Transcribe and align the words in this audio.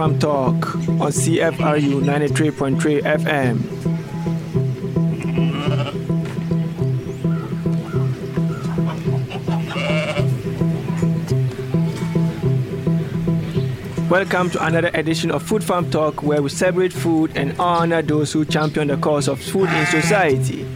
Farm 0.00 0.18
Talk 0.18 0.74
on 0.76 1.12
CFRU 1.12 2.00
93.3 2.00 3.02
FM. 3.02 3.60
Welcome 14.08 14.48
to 14.48 14.64
another 14.64 14.90
edition 14.94 15.30
of 15.30 15.42
Food 15.42 15.62
Farm 15.62 15.90
Talk 15.90 16.22
where 16.22 16.40
we 16.40 16.48
celebrate 16.48 16.94
food 16.94 17.36
and 17.36 17.54
honor 17.58 18.00
those 18.00 18.32
who 18.32 18.46
champion 18.46 18.88
the 18.88 18.96
cause 18.96 19.28
of 19.28 19.38
food 19.38 19.68
in 19.68 19.84
society. 19.84 20.66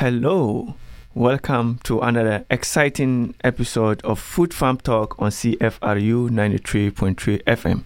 Hello, 0.00 0.74
welcome 1.14 1.80
to 1.84 2.00
another 2.00 2.44
exciting 2.50 3.34
episode 3.42 4.02
of 4.04 4.18
Food 4.20 4.52
Farm 4.52 4.76
Talk 4.76 5.16
on 5.18 5.30
CFRU 5.30 6.28
93.3 6.28 7.42
FM. 7.44 7.82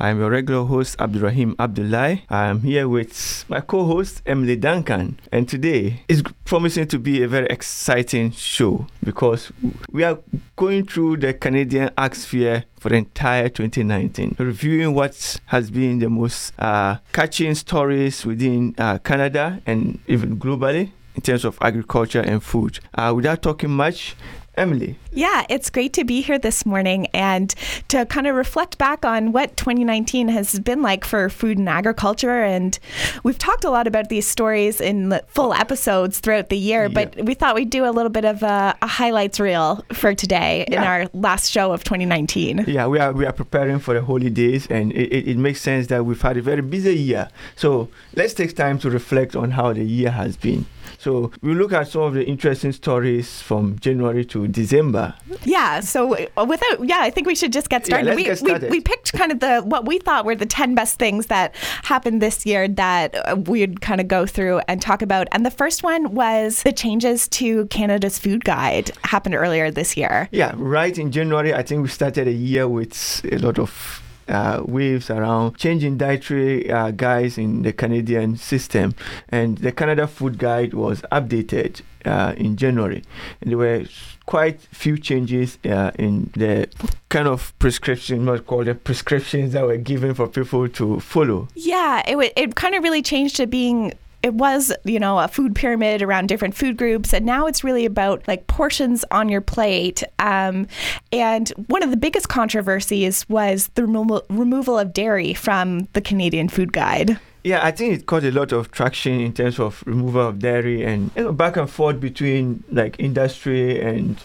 I'm 0.00 0.18
your 0.18 0.30
regular 0.30 0.64
host, 0.64 0.98
Abdurrahim 0.98 1.54
Abdullah. 1.60 2.22
I'm 2.28 2.62
here 2.62 2.88
with 2.88 3.44
my 3.48 3.60
co 3.60 3.84
host, 3.84 4.20
Emily 4.26 4.56
Duncan, 4.56 5.20
and 5.30 5.48
today 5.48 6.02
is 6.08 6.24
promising 6.44 6.88
to 6.88 6.98
be 6.98 7.22
a 7.22 7.28
very 7.28 7.46
exciting 7.46 8.32
show 8.32 8.88
because 9.04 9.52
we 9.92 10.02
are 10.02 10.18
going 10.56 10.86
through 10.86 11.18
the 11.18 11.34
Canadian 11.34 11.90
Arts 11.96 12.24
Fair 12.24 12.64
for 12.80 12.88
the 12.88 12.96
entire 12.96 13.48
2019, 13.48 14.34
reviewing 14.40 14.92
what 14.92 15.40
has 15.46 15.70
been 15.70 16.00
the 16.00 16.10
most 16.10 16.52
uh, 16.58 16.96
catching 17.12 17.54
stories 17.54 18.26
within 18.26 18.74
uh, 18.76 18.98
Canada 18.98 19.62
and 19.66 20.00
even 20.08 20.36
globally 20.36 20.90
in 21.14 21.22
terms 21.22 21.44
of 21.44 21.58
agriculture 21.60 22.20
and 22.20 22.42
food. 22.42 22.80
Uh, 22.94 23.12
without 23.14 23.42
talking 23.42 23.70
much, 23.70 24.16
Emily. 24.56 24.96
Yeah, 25.12 25.44
it's 25.48 25.70
great 25.70 25.92
to 25.94 26.04
be 26.04 26.20
here 26.20 26.38
this 26.38 26.64
morning 26.66 27.06
and 27.08 27.54
to 27.88 28.06
kind 28.06 28.26
of 28.26 28.34
reflect 28.36 28.78
back 28.78 29.04
on 29.04 29.32
what 29.32 29.56
2019 29.56 30.28
has 30.28 30.58
been 30.60 30.82
like 30.82 31.04
for 31.04 31.28
food 31.28 31.58
and 31.58 31.68
agriculture. 31.68 32.42
And 32.42 32.78
we've 33.22 33.38
talked 33.38 33.64
a 33.64 33.70
lot 33.70 33.86
about 33.86 34.08
these 34.08 34.26
stories 34.26 34.80
in 34.80 35.18
full 35.26 35.54
episodes 35.54 36.20
throughout 36.20 36.48
the 36.50 36.56
year, 36.56 36.84
yeah. 36.84 36.88
but 36.88 37.24
we 37.24 37.34
thought 37.34 37.54
we'd 37.54 37.70
do 37.70 37.84
a 37.84 37.90
little 37.90 38.10
bit 38.10 38.24
of 38.24 38.42
a, 38.42 38.76
a 38.80 38.86
highlights 38.86 39.40
reel 39.40 39.84
for 39.92 40.14
today 40.14 40.64
yeah. 40.68 40.78
in 40.78 40.84
our 40.86 41.10
last 41.14 41.50
show 41.50 41.72
of 41.72 41.84
2019. 41.84 42.64
Yeah, 42.66 42.86
we 42.86 42.98
are 42.98 43.12
we 43.12 43.26
are 43.26 43.32
preparing 43.32 43.78
for 43.78 43.94
the 43.94 44.02
holidays, 44.02 44.66
and 44.68 44.92
it, 44.92 45.12
it, 45.12 45.28
it 45.28 45.36
makes 45.36 45.60
sense 45.60 45.88
that 45.88 46.04
we've 46.04 46.20
had 46.20 46.36
a 46.36 46.42
very 46.42 46.62
busy 46.62 46.96
year. 46.96 47.28
So 47.56 47.88
let's 48.14 48.34
take 48.34 48.56
time 48.56 48.78
to 48.80 48.90
reflect 48.90 49.36
on 49.36 49.52
how 49.52 49.72
the 49.72 49.84
year 49.84 50.10
has 50.10 50.36
been. 50.36 50.66
So 50.98 51.30
we 51.42 51.54
look 51.54 51.72
at 51.72 51.88
some 51.88 52.02
of 52.02 52.14
the 52.14 52.24
interesting 52.24 52.72
stories 52.72 53.40
from 53.40 53.78
January 53.78 54.24
to 54.26 54.48
December. 54.48 55.14
Yeah. 55.44 55.80
So 55.80 56.14
uh, 56.36 56.44
without, 56.48 56.86
yeah, 56.86 57.00
I 57.00 57.10
think 57.10 57.26
we 57.26 57.34
should 57.34 57.52
just 57.52 57.68
get 57.68 57.86
started. 57.86 58.08
Yeah, 58.08 58.14
we, 58.14 58.24
get 58.24 58.38
started. 58.38 58.70
We, 58.70 58.78
we 58.78 58.80
picked 58.80 59.12
kind 59.12 59.32
of 59.32 59.40
the 59.40 59.60
what 59.60 59.86
we 59.86 59.98
thought 59.98 60.24
were 60.24 60.34
the 60.34 60.46
ten 60.46 60.74
best 60.74 60.98
things 60.98 61.26
that 61.26 61.54
happened 61.82 62.22
this 62.22 62.46
year 62.46 62.68
that 62.68 63.14
uh, 63.14 63.36
we'd 63.36 63.80
kind 63.80 64.00
of 64.00 64.08
go 64.08 64.26
through 64.26 64.60
and 64.68 64.80
talk 64.80 65.02
about. 65.02 65.28
And 65.32 65.44
the 65.44 65.50
first 65.50 65.82
one 65.82 66.14
was 66.14 66.62
the 66.62 66.72
changes 66.72 67.28
to 67.28 67.66
Canada's 67.66 68.18
food 68.18 68.44
guide 68.44 68.90
happened 69.02 69.34
earlier 69.34 69.70
this 69.70 69.96
year. 69.96 70.28
Yeah, 70.32 70.52
right 70.56 70.96
in 70.96 71.10
January, 71.12 71.54
I 71.54 71.62
think 71.62 71.82
we 71.82 71.88
started 71.88 72.28
a 72.28 72.32
year 72.32 72.68
with 72.68 73.24
a 73.30 73.38
lot 73.38 73.58
of 73.58 74.02
uh, 74.28 74.62
waves 74.64 75.10
around 75.10 75.56
changing 75.56 75.98
dietary 75.98 76.70
uh, 76.70 76.90
guides 76.90 77.38
in 77.38 77.62
the 77.62 77.72
Canadian 77.72 78.36
system. 78.36 78.94
And 79.28 79.58
the 79.58 79.72
Canada 79.72 80.06
Food 80.06 80.38
Guide 80.38 80.74
was 80.74 81.02
updated 81.12 81.82
uh, 82.04 82.34
in 82.36 82.56
January. 82.56 83.02
And 83.40 83.50
there 83.50 83.58
were 83.58 83.84
quite 84.26 84.60
few 84.60 84.96
changes 84.98 85.58
uh, 85.64 85.90
in 85.98 86.30
the 86.34 86.68
kind 87.08 87.28
of 87.28 87.56
prescription, 87.58 88.26
what 88.26 88.46
called 88.46 88.66
the 88.66 88.74
prescriptions 88.74 89.52
that 89.52 89.64
were 89.64 89.76
given 89.76 90.14
for 90.14 90.28
people 90.28 90.68
to 90.68 91.00
follow. 91.00 91.48
Yeah, 91.54 92.02
it, 92.06 92.12
w- 92.12 92.30
it 92.36 92.54
kind 92.54 92.74
of 92.74 92.82
really 92.82 93.02
changed 93.02 93.36
to 93.36 93.46
being 93.46 93.92
it 94.24 94.32
was, 94.32 94.72
you 94.84 94.98
know, 94.98 95.18
a 95.18 95.28
food 95.28 95.54
pyramid 95.54 96.00
around 96.00 96.28
different 96.28 96.56
food 96.56 96.78
groups, 96.78 97.12
and 97.12 97.26
now 97.26 97.44
it's 97.44 97.62
really 97.62 97.84
about 97.84 98.26
like 98.26 98.46
portions 98.46 99.04
on 99.10 99.28
your 99.28 99.42
plate. 99.42 100.02
Um, 100.18 100.66
and 101.12 101.50
one 101.66 101.82
of 101.82 101.90
the 101.90 101.98
biggest 101.98 102.30
controversies 102.30 103.28
was 103.28 103.68
the 103.74 103.84
remo- 103.84 104.22
removal 104.30 104.78
of 104.78 104.94
dairy 104.94 105.34
from 105.34 105.88
the 105.92 106.00
Canadian 106.00 106.48
Food 106.48 106.72
Guide. 106.72 107.20
Yeah, 107.42 107.60
I 107.62 107.70
think 107.70 107.92
it 107.92 108.06
caused 108.06 108.24
a 108.24 108.30
lot 108.30 108.52
of 108.52 108.70
traction 108.70 109.20
in 109.20 109.34
terms 109.34 109.60
of 109.60 109.84
removal 109.86 110.26
of 110.26 110.38
dairy 110.38 110.82
and 110.82 111.10
you 111.14 111.24
know, 111.24 111.32
back 111.34 111.58
and 111.58 111.68
forth 111.68 112.00
between 112.00 112.64
like 112.72 112.96
industry 112.98 113.78
and 113.78 114.16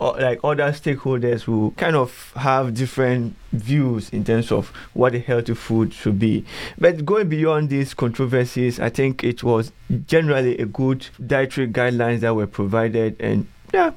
like 0.00 0.40
other 0.44 0.70
stakeholders 0.72 1.42
who 1.42 1.72
kind 1.76 1.96
of 1.96 2.32
have 2.36 2.74
different 2.74 3.36
views 3.52 4.08
in 4.10 4.24
terms 4.24 4.50
of 4.52 4.68
what 4.94 5.14
a 5.14 5.18
healthy 5.18 5.54
food 5.54 5.92
should 5.92 6.18
be. 6.18 6.44
But 6.78 7.04
going 7.04 7.28
beyond 7.28 7.68
these 7.68 7.94
controversies, 7.94 8.80
I 8.80 8.88
think 8.88 9.24
it 9.24 9.42
was 9.42 9.72
generally 10.06 10.58
a 10.58 10.66
good 10.66 11.06
dietary 11.26 11.68
guidelines 11.68 12.20
that 12.20 12.34
were 12.34 12.46
provided 12.46 13.16
and 13.20 13.46
yeah, 13.72 13.92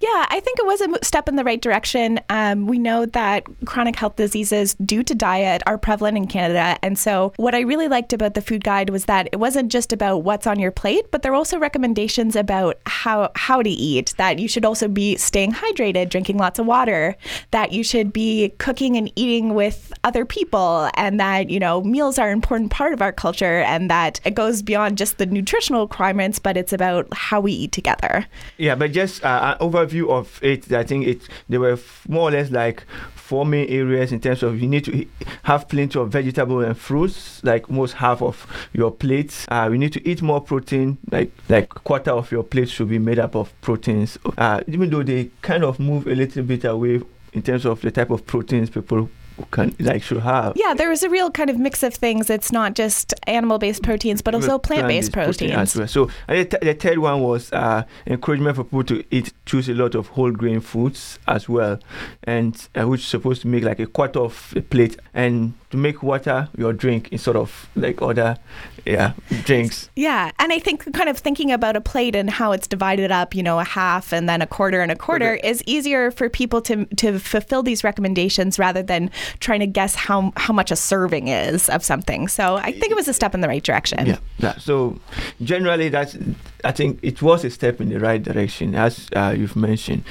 yeah, 0.00 0.26
I 0.28 0.40
think 0.40 0.58
it 0.58 0.66
was 0.66 0.80
a 0.80 1.04
step 1.04 1.28
in 1.28 1.36
the 1.36 1.44
right 1.44 1.60
direction. 1.60 2.20
Um, 2.28 2.66
we 2.66 2.78
know 2.78 3.06
that 3.06 3.44
chronic 3.64 3.96
health 3.96 4.16
diseases 4.16 4.74
due 4.74 5.02
to 5.02 5.14
diet 5.14 5.62
are 5.66 5.78
prevalent 5.78 6.16
in 6.16 6.26
Canada. 6.26 6.78
And 6.82 6.98
so, 6.98 7.32
what 7.36 7.54
I 7.54 7.60
really 7.60 7.88
liked 7.88 8.12
about 8.12 8.34
the 8.34 8.42
food 8.42 8.64
guide 8.64 8.90
was 8.90 9.06
that 9.06 9.28
it 9.32 9.36
wasn't 9.36 9.70
just 9.70 9.92
about 9.92 10.18
what's 10.18 10.46
on 10.46 10.58
your 10.58 10.70
plate, 10.70 11.10
but 11.10 11.22
there 11.22 11.32
are 11.32 11.36
also 11.36 11.58
recommendations 11.58 12.36
about 12.36 12.78
how, 12.86 13.30
how 13.36 13.62
to 13.62 13.70
eat, 13.70 14.14
that 14.18 14.38
you 14.38 14.48
should 14.48 14.64
also 14.64 14.88
be 14.88 15.16
staying 15.16 15.52
hydrated, 15.52 16.10
drinking 16.10 16.38
lots 16.38 16.58
of 16.58 16.66
water, 16.66 17.16
that 17.50 17.72
you 17.72 17.82
should 17.82 18.12
be 18.12 18.50
cooking 18.58 18.96
and 18.96 19.12
eating 19.16 19.54
with 19.54 19.92
other 20.04 20.24
people, 20.24 20.90
and 20.94 21.18
that, 21.20 21.50
you 21.50 21.58
know, 21.58 21.82
meals 21.82 22.18
are 22.18 22.28
an 22.28 22.34
important 22.34 22.70
part 22.70 22.92
of 22.92 23.02
our 23.02 23.12
culture, 23.12 23.60
and 23.60 23.90
that 23.90 24.20
it 24.24 24.34
goes 24.34 24.62
beyond 24.62 24.98
just 24.98 25.18
the 25.18 25.26
nutritional 25.26 25.82
requirements, 25.82 26.38
but 26.38 26.56
it's 26.56 26.72
about 26.72 27.06
how 27.12 27.40
we 27.40 27.52
eat 27.52 27.72
together. 27.72 28.26
Yeah, 28.58 28.74
but 28.74 28.92
just 28.92 29.24
uh, 29.24 29.56
overview 29.70 30.10
of 30.10 30.38
it, 30.42 30.70
I 30.72 30.84
think 30.84 31.06
it 31.06 31.28
there 31.48 31.60
were 31.60 31.78
more 32.08 32.28
or 32.28 32.32
less 32.32 32.50
like 32.50 32.84
four 33.14 33.46
main 33.46 33.68
areas 33.68 34.12
in 34.12 34.20
terms 34.20 34.42
of 34.42 34.60
you 34.60 34.68
need 34.68 34.84
to 34.84 35.06
have 35.44 35.68
plenty 35.68 35.98
of 35.98 36.10
vegetable 36.10 36.60
and 36.60 36.76
fruits, 36.76 37.42
like 37.42 37.70
most 37.70 37.94
half 37.94 38.20
of 38.22 38.46
your 38.72 38.90
plates. 38.90 39.46
Uh, 39.48 39.68
you 39.72 39.78
need 39.78 39.92
to 39.92 40.08
eat 40.08 40.22
more 40.22 40.40
protein, 40.40 40.98
like 41.10 41.32
like 41.48 41.68
quarter 41.70 42.10
of 42.10 42.30
your 42.30 42.42
plate 42.42 42.68
should 42.68 42.88
be 42.88 42.98
made 42.98 43.18
up 43.18 43.34
of 43.34 43.52
proteins. 43.60 44.18
Uh, 44.36 44.60
even 44.66 44.90
though 44.90 45.02
they 45.02 45.30
kind 45.42 45.64
of 45.64 45.80
move 45.80 46.06
a 46.06 46.14
little 46.14 46.42
bit 46.42 46.64
away 46.64 47.00
in 47.32 47.42
terms 47.42 47.64
of 47.64 47.80
the 47.80 47.90
type 47.90 48.10
of 48.10 48.26
proteins 48.26 48.70
people 48.70 49.08
can, 49.50 49.74
like 49.78 50.02
should 50.02 50.20
have. 50.20 50.52
Yeah, 50.56 50.74
there 50.74 50.92
is 50.92 51.02
a 51.02 51.10
real 51.10 51.30
kind 51.30 51.50
of 51.50 51.58
mix 51.58 51.82
of 51.82 51.94
things. 51.94 52.30
It's 52.30 52.52
not 52.52 52.74
just 52.74 53.14
animal-based 53.26 53.82
proteins, 53.82 54.22
but 54.22 54.34
also 54.34 54.58
plant-based, 54.58 55.12
proteins. 55.12 55.76
well. 55.76 55.88
So 55.88 56.10
the, 56.28 56.44
th- 56.44 56.62
the, 56.62 56.74
third 56.74 56.98
one 56.98 57.20
was 57.20 57.52
uh, 57.52 57.84
encouragement 58.06 58.56
for 58.56 58.64
people 58.64 58.84
to 58.84 59.04
eat, 59.10 59.32
choose 59.46 59.68
a 59.68 59.74
lot 59.74 59.94
of 59.94 60.08
whole 60.08 60.30
grain 60.30 60.60
foods 60.60 61.18
as 61.26 61.48
well, 61.48 61.78
and 62.24 62.68
uh, 62.78 62.86
which 62.86 63.00
is 63.00 63.06
supposed 63.06 63.42
to 63.42 63.48
make 63.48 63.64
like 63.64 63.80
a 63.80 63.86
quarter 63.86 64.20
of 64.20 64.52
a 64.56 64.60
plate, 64.60 64.98
and 65.14 65.54
to 65.74 65.76
make 65.76 66.04
water 66.04 66.48
your 66.56 66.72
drink 66.72 67.08
instead 67.10 67.34
of 67.34 67.68
like 67.74 68.00
other 68.00 68.38
yeah 68.86 69.12
drinks 69.42 69.90
yeah 69.96 70.30
and 70.38 70.52
i 70.52 70.58
think 70.58 70.92
kind 70.92 71.08
of 71.08 71.18
thinking 71.18 71.50
about 71.50 71.74
a 71.74 71.80
plate 71.80 72.14
and 72.14 72.30
how 72.30 72.52
it's 72.52 72.68
divided 72.68 73.10
up 73.10 73.34
you 73.34 73.42
know 73.42 73.58
a 73.58 73.64
half 73.64 74.12
and 74.12 74.28
then 74.28 74.40
a 74.40 74.46
quarter 74.46 74.80
and 74.82 74.92
a 74.92 74.96
quarter 74.96 75.34
okay. 75.34 75.48
is 75.48 75.64
easier 75.66 76.12
for 76.12 76.28
people 76.28 76.60
to 76.60 76.84
to 76.94 77.18
fulfill 77.18 77.62
these 77.62 77.82
recommendations 77.82 78.56
rather 78.56 78.84
than 78.84 79.10
trying 79.40 79.60
to 79.60 79.66
guess 79.66 79.94
how 79.94 80.32
how 80.36 80.52
much 80.52 80.70
a 80.70 80.76
serving 80.76 81.28
is 81.28 81.68
of 81.68 81.84
something 81.84 82.28
so 82.28 82.56
i 82.56 82.70
think 82.72 82.90
it 82.90 82.94
was 82.94 83.08
a 83.08 83.12
step 83.12 83.34
in 83.34 83.40
the 83.40 83.48
right 83.48 83.62
direction 83.62 84.06
yeah, 84.06 84.18
yeah. 84.38 84.56
so 84.58 84.98
generally 85.42 85.88
that's 85.88 86.16
I 86.64 86.72
think 86.72 86.98
it 87.02 87.22
was 87.22 87.44
a 87.44 87.50
step 87.50 87.80
in 87.80 87.90
the 87.90 88.00
right 88.00 88.22
direction, 88.22 88.74
as 88.74 89.08
uh, 89.14 89.34
you've 89.36 89.56
mentioned. 89.56 90.04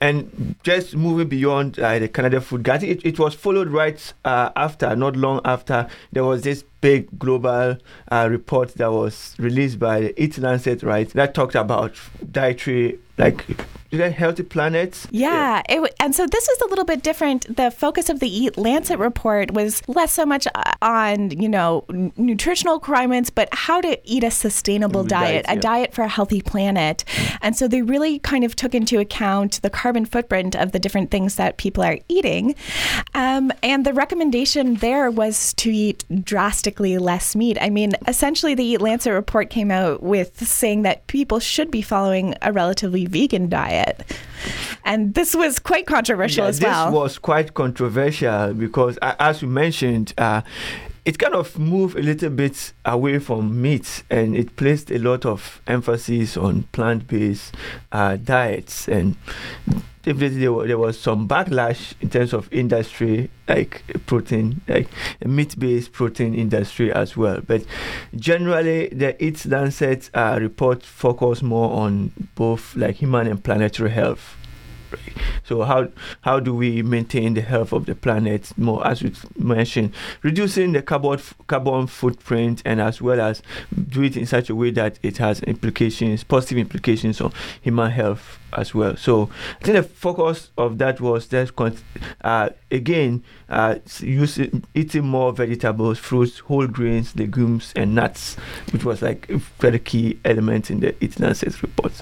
And 0.00 0.56
just 0.62 0.96
moving 0.96 1.28
beyond 1.28 1.78
uh, 1.78 1.98
the 1.98 2.08
Canada 2.08 2.40
Food 2.40 2.62
Guide, 2.62 2.82
it, 2.82 3.04
it 3.04 3.18
was 3.18 3.34
followed 3.34 3.68
right 3.68 4.12
uh, 4.24 4.50
after, 4.56 4.94
not 4.96 5.16
long 5.16 5.40
after, 5.44 5.86
there 6.12 6.24
was 6.24 6.42
this 6.42 6.64
big 6.80 7.18
global 7.18 7.76
uh, 8.10 8.28
report 8.30 8.74
that 8.74 8.90
was 8.90 9.34
released 9.38 9.78
by 9.78 10.00
the 10.00 10.22
Eat 10.22 10.38
Lancet, 10.38 10.82
right, 10.82 11.08
that 11.10 11.34
talked 11.34 11.54
about 11.54 11.94
dietary, 12.30 12.98
like 13.16 13.44
healthy 13.90 14.42
planet. 14.42 15.06
Yeah, 15.10 15.62
yeah. 15.68 15.82
It, 15.82 15.94
and 15.98 16.14
so 16.14 16.26
this 16.26 16.48
is 16.48 16.60
a 16.60 16.66
little 16.66 16.84
bit 16.84 17.02
different. 17.02 17.56
The 17.56 17.70
focus 17.70 18.08
of 18.08 18.20
the 18.20 18.28
Eat 18.28 18.56
Lancet 18.58 18.98
report 18.98 19.52
was 19.52 19.82
less 19.88 20.12
so 20.12 20.26
much 20.26 20.46
uh, 20.54 20.72
on 20.82 21.30
you 21.30 21.48
know 21.48 21.84
nutritional 22.16 22.74
requirements, 22.74 23.30
but 23.30 23.48
how 23.52 23.80
to 23.80 23.98
eat 24.04 24.24
a 24.24 24.30
sustainable 24.30 25.04
diet, 25.04 25.46
diet 25.46 25.46
a 25.48 25.54
yeah. 25.54 25.60
diet 25.60 25.94
for 25.98 26.04
a 26.04 26.08
healthy 26.08 26.40
planet. 26.40 27.04
And 27.42 27.56
so 27.56 27.66
they 27.66 27.82
really 27.82 28.20
kind 28.20 28.44
of 28.44 28.54
took 28.54 28.72
into 28.72 29.00
account 29.00 29.60
the 29.62 29.68
carbon 29.68 30.04
footprint 30.04 30.54
of 30.54 30.70
the 30.70 30.78
different 30.78 31.10
things 31.10 31.34
that 31.34 31.56
people 31.56 31.82
are 31.82 31.98
eating. 32.08 32.54
Um, 33.14 33.50
and 33.64 33.84
the 33.84 33.92
recommendation 33.92 34.76
there 34.76 35.10
was 35.10 35.54
to 35.54 35.72
eat 35.72 36.04
drastically 36.22 36.98
less 36.98 37.34
meat. 37.34 37.58
I 37.60 37.68
mean, 37.68 37.94
essentially, 38.06 38.54
the 38.54 38.62
Eat 38.62 38.80
Lancet 38.80 39.12
report 39.12 39.50
came 39.50 39.72
out 39.72 40.00
with 40.00 40.46
saying 40.46 40.82
that 40.82 41.04
people 41.08 41.40
should 41.40 41.68
be 41.68 41.82
following 41.82 42.36
a 42.42 42.52
relatively 42.52 43.04
vegan 43.06 43.48
diet. 43.48 44.04
And 44.84 45.14
this 45.14 45.34
was 45.34 45.58
quite 45.58 45.88
controversial 45.88 46.44
yeah, 46.44 46.48
as 46.48 46.60
well. 46.60 46.86
This 46.86 46.94
was 46.94 47.18
quite 47.18 47.54
controversial 47.54 48.54
because, 48.54 48.98
as 49.02 49.42
you 49.42 49.48
mentioned, 49.48 50.14
uh, 50.16 50.42
it 51.08 51.18
kind 51.18 51.34
of 51.34 51.58
moved 51.58 51.96
a 51.96 52.02
little 52.02 52.28
bit 52.28 52.74
away 52.84 53.18
from 53.18 53.62
meat 53.62 54.02
and 54.10 54.36
it 54.36 54.56
placed 54.56 54.90
a 54.90 54.98
lot 54.98 55.24
of 55.24 55.62
emphasis 55.66 56.36
on 56.36 56.64
plant-based 56.64 57.54
uh, 57.92 58.16
diets. 58.16 58.86
And 58.88 59.16
definitely 60.02 60.40
there, 60.66 60.76
was 60.76 61.00
some 61.00 61.26
backlash 61.26 61.94
in 62.02 62.10
terms 62.10 62.34
of 62.34 62.52
industry 62.52 63.30
like 63.48 63.82
protein 64.04 64.60
like 64.68 64.88
meat-based 65.24 65.92
protein 65.92 66.34
industry 66.34 66.92
as 66.92 67.16
well. 67.16 67.40
But 67.40 67.64
generally 68.14 68.88
the 68.88 69.16
Eat 69.24 69.46
Lancet 69.46 70.10
uh, 70.12 70.36
report 70.38 70.82
focused 70.82 71.42
more 71.42 71.72
on 71.72 72.12
both 72.34 72.76
like 72.76 72.96
human 72.96 73.28
and 73.28 73.42
planetary 73.42 73.92
health 73.92 74.37
so 75.44 75.62
how 75.62 75.88
how 76.22 76.40
do 76.40 76.54
we 76.54 76.82
maintain 76.82 77.34
the 77.34 77.40
health 77.40 77.72
of 77.72 77.86
the 77.86 77.94
planet? 77.94 78.52
More, 78.56 78.86
as 78.86 79.02
we 79.02 79.12
mentioned, 79.36 79.94
reducing 80.22 80.72
the 80.72 80.82
carbon 80.82 81.20
carbon 81.46 81.86
footprint, 81.86 82.62
and 82.64 82.80
as 82.80 83.00
well 83.00 83.20
as 83.20 83.42
do 83.88 84.02
it 84.02 84.16
in 84.16 84.26
such 84.26 84.50
a 84.50 84.54
way 84.54 84.70
that 84.72 84.98
it 85.02 85.18
has 85.18 85.40
implications, 85.42 86.24
positive 86.24 86.58
implications 86.58 87.20
on 87.20 87.32
human 87.62 87.90
health 87.90 88.38
as 88.52 88.74
well. 88.74 88.96
So 88.96 89.30
I 89.60 89.64
think 89.64 89.76
the 89.76 89.82
focus 89.82 90.50
of 90.56 90.78
that 90.78 91.00
was 91.00 91.26
just 91.26 91.52
uh, 92.22 92.50
again 92.70 93.22
uh, 93.48 93.76
using 94.00 94.64
eating 94.74 95.06
more 95.06 95.32
vegetables, 95.32 95.98
fruits, 95.98 96.38
whole 96.40 96.66
grains, 96.66 97.16
legumes, 97.16 97.72
and 97.76 97.94
nuts, 97.94 98.36
which 98.72 98.84
was 98.84 99.02
like 99.02 99.28
a 99.30 99.38
very 99.58 99.78
key 99.78 100.18
element 100.24 100.70
in 100.70 100.80
the 100.80 100.94
Eat 101.02 101.18
Lancet 101.20 101.62
report. 101.62 101.92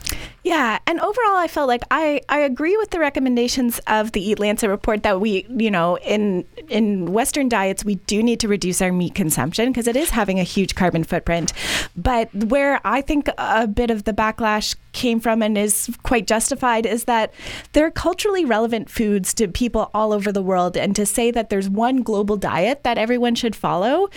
Yeah, 0.42 0.78
and 0.86 1.00
overall, 1.00 1.36
I 1.36 1.48
felt 1.48 1.66
like 1.66 1.82
I, 1.90 2.20
I 2.28 2.38
agree 2.38 2.76
with 2.76 2.90
the 2.90 3.00
recommendations 3.00 3.80
of 3.88 4.12
the 4.12 4.20
Eat 4.20 4.38
Lancet 4.38 4.70
report 4.70 5.02
that 5.02 5.20
we, 5.20 5.44
you 5.48 5.70
know, 5.70 5.98
in 5.98 6.44
in 6.68 7.12
Western 7.12 7.48
diets 7.48 7.84
we 7.84 7.96
do 8.06 8.22
need 8.22 8.40
to 8.40 8.48
reduce 8.48 8.80
our 8.80 8.92
meat 8.92 9.14
consumption 9.14 9.70
because 9.70 9.86
it 9.86 9.96
is 9.96 10.10
having 10.10 10.38
a 10.38 10.44
huge 10.44 10.74
carbon 10.74 11.04
footprint. 11.04 11.52
But 11.96 12.32
where 12.34 12.80
I 12.84 13.00
think 13.00 13.28
a 13.38 13.66
bit 13.66 13.90
of 13.90 14.04
the 14.04 14.12
backlash 14.12 14.76
came 14.96 15.20
from 15.20 15.42
and 15.42 15.56
is 15.56 15.96
quite 16.02 16.26
justified 16.26 16.86
is 16.86 17.04
that 17.04 17.32
they're 17.72 17.92
culturally 17.92 18.44
relevant 18.44 18.90
foods 18.90 19.32
to 19.34 19.46
people 19.46 19.90
all 19.94 20.12
over 20.12 20.32
the 20.32 20.42
world. 20.42 20.76
And 20.76 20.96
to 20.96 21.06
say 21.06 21.30
that 21.30 21.50
there's 21.50 21.68
one 21.68 22.02
global 22.02 22.36
diet 22.36 22.82
that 22.82 22.98
everyone 22.98 23.36
should 23.36 23.54
follow, 23.54 24.08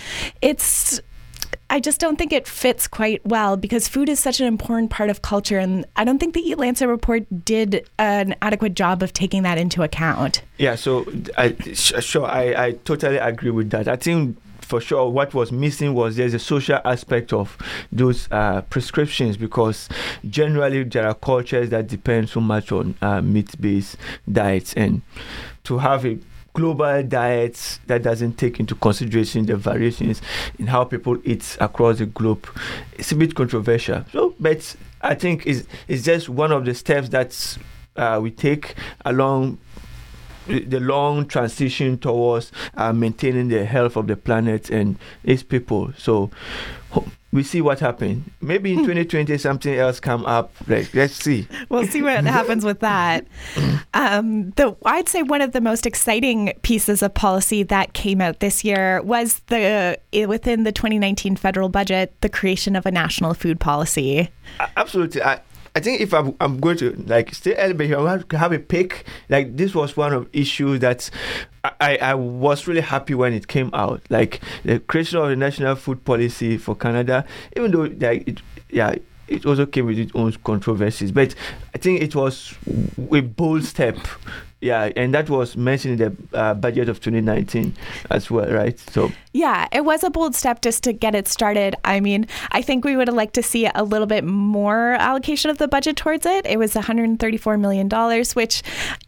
it's 0.42 1.00
I 1.72 1.80
just 1.80 2.00
don't 2.00 2.16
think 2.16 2.34
it 2.34 2.48
fits 2.48 2.88
quite 2.88 3.24
well 3.26 3.56
because 3.56 3.88
food 3.88 4.10
is 4.10 4.20
such 4.20 4.40
an 4.40 4.48
important 4.48 4.90
part 4.90 5.12
of 5.12 5.22
culture, 5.22 5.60
and 5.60 5.86
I 5.96 6.04
don't 6.04 6.18
think 6.18 6.34
the 6.34 6.42
Eat 6.42 6.58
Lancet 6.58 6.88
report 6.88 7.46
did 7.46 7.88
an 8.00 8.36
adequate 8.42 8.74
job 8.74 9.04
of 9.04 9.14
taking 9.14 9.44
that 9.44 9.60
into 9.60 9.84
account. 9.84 10.42
Yeah, 10.58 10.74
so 10.74 11.06
I, 11.38 11.56
sure, 11.74 12.26
I, 12.26 12.66
I 12.66 12.72
totally 12.72 13.18
agree 13.18 13.52
with 13.52 13.70
that. 13.70 13.88
I 13.88 13.98
think 13.98 14.38
for 14.70 14.80
sure 14.80 15.10
what 15.10 15.34
was 15.34 15.52
missing 15.52 15.96
was 15.96 16.16
there's 16.16 16.36
a 16.36 16.40
social 16.40 16.80
aspect 16.86 17.34
of 17.34 17.58
those 17.92 18.28
uh, 18.32 18.62
prescriptions 18.70 19.36
because 19.36 19.90
generally 20.30 20.84
there 20.84 21.08
are 21.08 21.16
cultures 21.16 21.72
that 21.72 21.88
depend 21.88 22.30
so 22.30 22.40
much 22.40 22.72
on 22.72 22.94
uh, 23.02 23.20
meat-based 23.20 23.98
diets. 24.32 24.74
And 24.76 25.02
to 25.64 25.80
have 25.80 26.06
a 26.06 26.20
global 26.54 27.02
diet 27.02 27.80
that 27.88 28.04
doesn't 28.04 28.38
take 28.38 28.60
into 28.60 28.76
consideration 28.76 29.48
the 29.48 29.56
variations 29.56 30.22
in 30.60 30.68
how 30.68 30.84
people 30.84 31.18
eat 31.24 31.58
across 31.60 31.98
the 31.98 32.06
globe 32.06 32.48
it's 32.94 33.12
a 33.12 33.16
bit 33.16 33.34
controversial. 33.34 34.04
So 34.12 34.36
but 34.40 34.76
i 35.02 35.16
think 35.16 35.48
it's, 35.48 35.66
it's 35.88 36.04
just 36.04 36.28
one 36.28 36.52
of 36.52 36.66
the 36.66 36.74
steps 36.74 37.10
that 37.10 37.58
uh, 37.96 38.20
we 38.22 38.32
take 38.32 38.76
along 39.06 39.58
the 40.50 40.80
long 40.80 41.28
transition 41.28 41.98
towards 41.98 42.52
uh, 42.76 42.94
maintaining 42.94 43.50
the 43.50 43.66
health 43.66 43.96
of 43.96 44.08
the 44.08 44.16
planet 44.16 44.70
and 44.70 44.98
its 45.24 45.44
people. 45.44 45.94
So 45.98 46.32
we 47.32 47.44
see 47.44 47.62
what 47.62 47.80
happens. 47.80 48.28
Maybe 48.42 48.74
in 48.74 48.80
2020 48.80 49.38
something 49.38 49.74
else 49.76 50.00
come 50.00 50.26
up. 50.26 50.52
Like, 50.68 50.94
let's 50.94 51.14
see. 51.14 51.48
We'll 51.70 51.86
see 51.86 52.02
what 52.02 52.24
happens 52.24 52.66
with 52.66 52.80
that. 52.80 53.28
Um, 53.94 54.52
the 54.52 54.76
I'd 54.86 55.08
say 55.08 55.22
one 55.22 55.42
of 55.42 55.52
the 55.52 55.62
most 55.62 55.86
exciting 55.86 56.54
pieces 56.64 57.04
of 57.04 57.14
policy 57.14 57.62
that 57.64 57.94
came 57.94 58.22
out 58.22 58.40
this 58.40 58.64
year 58.64 59.02
was 59.04 59.42
the 59.48 60.00
within 60.28 60.64
the 60.64 60.72
2019 60.72 61.36
federal 61.36 61.70
budget, 61.70 62.14
the 62.22 62.30
creation 62.30 62.76
of 62.76 62.86
a 62.88 62.92
national 62.92 63.36
food 63.36 63.60
policy. 63.60 64.30
Absolutely. 64.76 65.22
I, 65.22 65.42
I 65.80 65.82
think 65.82 66.02
if 66.02 66.14
I'm, 66.14 66.36
I'm 66.42 66.60
going 66.60 66.76
to 66.80 66.92
like 67.08 67.34
stay 67.34 67.56
elevated, 67.56 67.96
I 67.96 68.12
have 68.12 68.28
to 68.28 68.38
have 68.38 68.52
a 68.52 68.60
pick. 68.60 69.06
Like 69.30 69.56
this 69.56 69.74
was 69.74 69.96
one 69.96 70.12
of 70.12 70.28
issues 70.34 70.82
that 70.82 71.10
I, 71.80 71.96
I 71.96 72.16
was 72.16 72.68
really 72.68 72.82
happy 72.82 73.14
when 73.14 73.32
it 73.32 73.48
came 73.48 73.70
out. 73.74 74.02
Like 74.10 74.42
the 74.66 74.82
creation 74.82 75.20
of 75.20 75.30
the 75.30 75.38
national 75.38 75.78
food 75.78 76.04
policy 76.04 76.58
for 76.58 76.76
Canada, 76.76 77.24
even 77.56 77.72
though 77.72 77.84
like 77.84 78.28
it, 78.28 78.42
yeah, 78.70 78.96
it 79.30 79.46
also 79.46 79.66
came 79.66 79.86
with 79.86 79.98
its 79.98 80.12
own 80.16 80.34
controversies. 80.44 81.14
But 81.14 81.34
I 81.74 81.78
think 81.78 82.02
it 82.02 82.14
was 82.14 82.54
a 82.68 83.22
bold 83.22 83.64
step 83.64 83.96
yeah, 84.62 84.92
and 84.96 85.14
that 85.14 85.30
was 85.30 85.56
mentioned 85.56 86.02
in 86.02 86.18
the 86.32 86.38
uh, 86.38 86.54
budget 86.54 86.90
of 86.90 87.00
2019 87.00 87.74
as 88.12 88.30
well, 88.30 88.50
right? 88.52 88.78
So 88.78 89.12
yeah, 89.32 89.68
it 89.72 89.86
was 89.86 90.04
a 90.04 90.10
bold 90.10 90.36
step 90.36 90.62
just 90.62 90.84
to 90.84 90.92
get 90.94 91.16
it 91.16 91.28
started. 91.28 91.76
I 91.86 92.02
mean, 92.02 92.28
I 92.52 92.62
think 92.62 92.84
we 92.84 92.98
would 92.98 93.08
have 93.08 93.16
liked 93.16 93.36
to 93.36 93.44
see 93.44 93.70
a 93.74 93.84
little 93.84 94.08
bit 94.08 94.26
more 94.26 94.94
allocation 94.94 95.50
of 95.50 95.60
the 95.60 95.68
budget 95.68 95.96
towards 95.96 96.26
it. 96.26 96.46
It 96.46 96.58
was 96.58 96.76
134 96.76 97.58
million 97.58 97.88
dollars, 97.88 98.36
which 98.36 98.62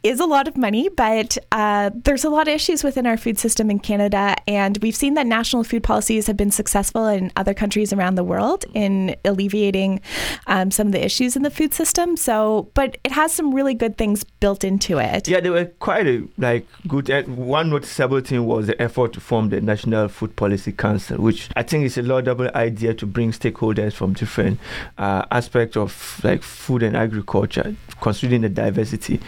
is 0.04 0.22
a 0.22 0.26
lot 0.26 0.48
of 0.48 0.56
money, 0.56 0.88
but 0.88 1.38
uh, 1.52 1.90
there's 1.96 2.24
a 2.24 2.30
lot 2.30 2.48
of 2.48 2.54
issues 2.54 2.84
within 2.84 3.06
our 3.06 3.18
food 3.18 3.38
system 3.38 3.70
in 3.70 3.80
Canada, 3.80 4.36
and 4.48 4.78
we've 4.82 4.96
seen 4.96 5.16
that 5.16 5.28
national 5.28 5.66
food 5.66 5.84
policies 5.84 6.28
have 6.28 6.38
been 6.38 6.52
successful 6.52 7.08
in 7.08 7.30
other 7.36 7.54
countries 7.54 7.92
around 7.92 8.16
the 8.16 8.24
world 8.24 8.64
in 8.74 9.16
alleviating 9.26 10.00
um, 10.48 10.72
some 10.72 10.88
of 10.88 10.94
the 10.94 11.04
issues 11.04 11.36
in 11.36 11.42
the 11.42 11.52
food 11.52 11.74
system. 11.74 12.16
So, 12.16 12.70
but 12.74 12.98
it 13.04 13.12
has 13.12 13.34
some 13.34 13.54
really 13.54 13.74
good 13.74 13.98
things 13.98 14.24
built 14.24 14.64
into 14.64 14.98
it. 14.98 15.28
Yeah, 15.28 15.41
they 15.42 15.50
were 15.50 15.66
quite 15.66 16.08
a, 16.08 16.28
like 16.38 16.66
good. 16.88 17.10
One 17.28 17.70
noticeable 17.70 18.22
thing 18.22 18.46
was 18.46 18.68
the 18.68 18.82
effort 18.82 19.14
to 19.14 19.20
form 19.20 19.50
the 19.50 19.62
National 19.62 20.08
Food 20.08 20.36
Policy 20.36 20.72
Council, 20.72 21.18
which 21.18 21.50
I 21.56 21.64
think 21.64 21.86
is 21.86 21.98
a 21.98 22.02
laudable 22.02 22.50
idea 22.56 22.94
to 22.96 23.06
bring 23.06 23.32
stakeholders 23.32 23.94
from 23.94 24.14
different 24.14 24.60
uh, 24.98 25.26
aspects 25.32 25.76
of 25.76 26.22
like 26.24 26.44
food 26.44 26.84
and 26.84 26.96
agriculture, 26.96 27.76
considering 28.02 28.42
the 28.42 28.50
diversity 28.50 29.20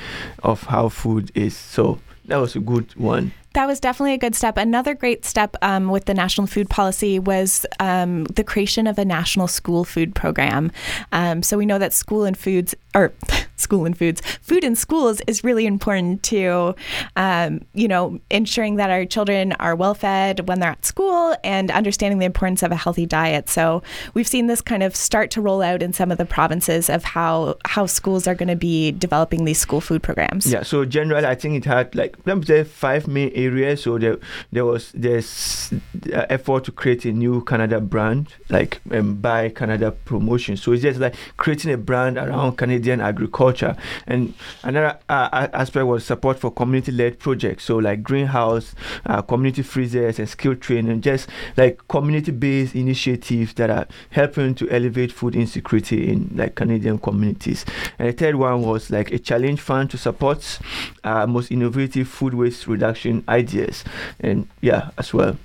of 0.43 0.63
how 0.63 0.89
food 0.89 1.31
is. 1.35 1.57
So 1.57 1.99
that 2.25 2.37
was 2.37 2.55
a 2.55 2.59
good 2.59 2.95
one. 2.95 3.33
That 3.53 3.67
was 3.67 3.79
definitely 3.79 4.13
a 4.13 4.17
good 4.17 4.33
step. 4.33 4.57
Another 4.57 4.95
great 4.95 5.25
step 5.25 5.55
um, 5.61 5.89
with 5.89 6.05
the 6.05 6.13
national 6.15 6.47
food 6.47 6.69
policy 6.71 7.19
was 7.19 7.67
um, 7.79 8.23
the 8.25 8.43
creation 8.43 8.87
of 8.87 8.97
a 8.97 9.05
national 9.05 9.47
school 9.47 9.83
food 9.83 10.15
program. 10.15 10.71
Um, 11.11 11.43
so 11.43 11.57
we 11.57 11.67
know 11.67 11.77
that 11.77 11.93
school 11.93 12.23
and 12.23 12.35
foods, 12.35 12.73
or 12.95 13.13
school 13.63 13.85
and 13.85 13.97
foods, 13.97 14.21
food 14.41 14.63
in 14.63 14.75
schools 14.75 15.21
is 15.27 15.43
really 15.43 15.65
important 15.65 16.21
to, 16.23 16.75
um, 17.15 17.61
you 17.73 17.87
know, 17.87 18.19
ensuring 18.29 18.75
that 18.75 18.89
our 18.89 19.05
children 19.05 19.53
are 19.53 19.75
well 19.75 19.95
fed 19.95 20.47
when 20.47 20.59
they're 20.59 20.71
at 20.71 20.85
school 20.85 21.35
and 21.43 21.71
understanding 21.71 22.19
the 22.19 22.25
importance 22.25 22.61
of 22.61 22.71
a 22.71 22.75
healthy 22.75 23.05
diet. 23.05 23.49
So 23.49 23.81
we've 24.13 24.27
seen 24.27 24.47
this 24.47 24.61
kind 24.61 24.83
of 24.83 24.95
start 24.95 25.31
to 25.31 25.41
roll 25.41 25.61
out 25.61 25.81
in 25.81 25.93
some 25.93 26.11
of 26.11 26.17
the 26.17 26.25
provinces 26.25 26.89
of 26.89 27.03
how 27.03 27.55
how 27.65 27.85
schools 27.85 28.27
are 28.27 28.35
going 28.35 28.49
to 28.49 28.55
be 28.55 28.91
developing 28.91 29.45
these 29.45 29.59
school 29.59 29.81
food 29.81 30.03
programs. 30.03 30.45
Yeah. 30.51 30.63
So 30.63 30.85
generally, 30.85 31.25
I 31.25 31.35
think 31.35 31.55
it 31.55 31.65
had 31.65 31.95
like 31.95 32.17
say 32.45 32.63
five 32.63 33.07
main 33.07 33.31
areas. 33.33 33.83
So 33.83 33.97
there, 33.97 34.17
there 34.51 34.65
was 34.65 34.91
this 34.93 35.73
uh, 36.11 36.25
effort 36.29 36.65
to 36.65 36.71
create 36.71 37.05
a 37.05 37.11
new 37.11 37.43
Canada 37.43 37.79
brand, 37.79 38.33
like 38.49 38.81
um, 38.91 39.15
Buy 39.15 39.49
Canada 39.49 39.91
promotion. 39.91 40.57
So 40.57 40.73
it's 40.73 40.83
just 40.83 40.99
like 40.99 41.15
creating 41.37 41.71
a 41.71 41.77
brand 41.77 42.17
around 42.17 42.57
Canadian 42.57 43.01
agriculture 43.01 43.52
agriculture. 43.53 43.81
And 44.07 44.33
another 44.63 44.99
uh, 45.09 45.47
aspect 45.53 45.85
was 45.85 46.05
support 46.05 46.39
for 46.39 46.51
community-led 46.51 47.19
projects, 47.19 47.65
so 47.65 47.77
like 47.77 48.03
greenhouse, 48.03 48.75
uh, 49.05 49.21
community 49.21 49.61
freezers, 49.61 50.19
and 50.19 50.27
skill 50.27 50.55
training, 50.55 51.01
just 51.01 51.29
like 51.57 51.87
community-based 51.87 52.75
initiatives 52.75 53.53
that 53.55 53.69
are 53.69 53.87
helping 54.11 54.55
to 54.55 54.69
elevate 54.69 55.11
food 55.11 55.35
insecurity 55.35 56.09
in 56.09 56.29
like 56.35 56.55
Canadian 56.55 56.97
communities. 56.97 57.65
And 57.99 58.09
the 58.09 58.13
third 58.13 58.35
one 58.35 58.61
was 58.61 58.89
like 58.89 59.11
a 59.11 59.19
challenge 59.19 59.61
fund 59.61 59.89
to 59.91 59.97
support 59.97 60.59
uh, 61.03 61.27
most 61.27 61.51
innovative 61.51 62.07
food 62.07 62.33
waste 62.33 62.67
reduction 62.67 63.23
ideas, 63.27 63.83
and 64.19 64.47
yeah, 64.61 64.89
as 64.97 65.13
well. 65.13 65.37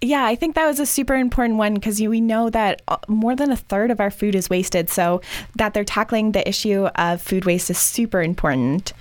Yeah, 0.00 0.24
I 0.24 0.36
think 0.36 0.54
that 0.54 0.66
was 0.66 0.80
a 0.80 0.86
super 0.86 1.14
important 1.14 1.58
one 1.58 1.74
because 1.74 2.00
we 2.00 2.20
know 2.20 2.50
that 2.50 2.82
uh, 2.88 2.96
more 3.08 3.34
than 3.34 3.50
a 3.50 3.56
third 3.56 3.90
of 3.90 4.00
our 4.00 4.10
food 4.10 4.34
is 4.34 4.48
wasted. 4.48 4.90
So 4.90 5.20
that 5.56 5.74
they're 5.74 5.84
tackling 5.84 6.32
the 6.32 6.46
issue 6.48 6.86
of 6.96 7.20
food 7.20 7.44
waste 7.44 7.55
is 7.56 7.78
super 7.78 8.22
important. 8.22 8.92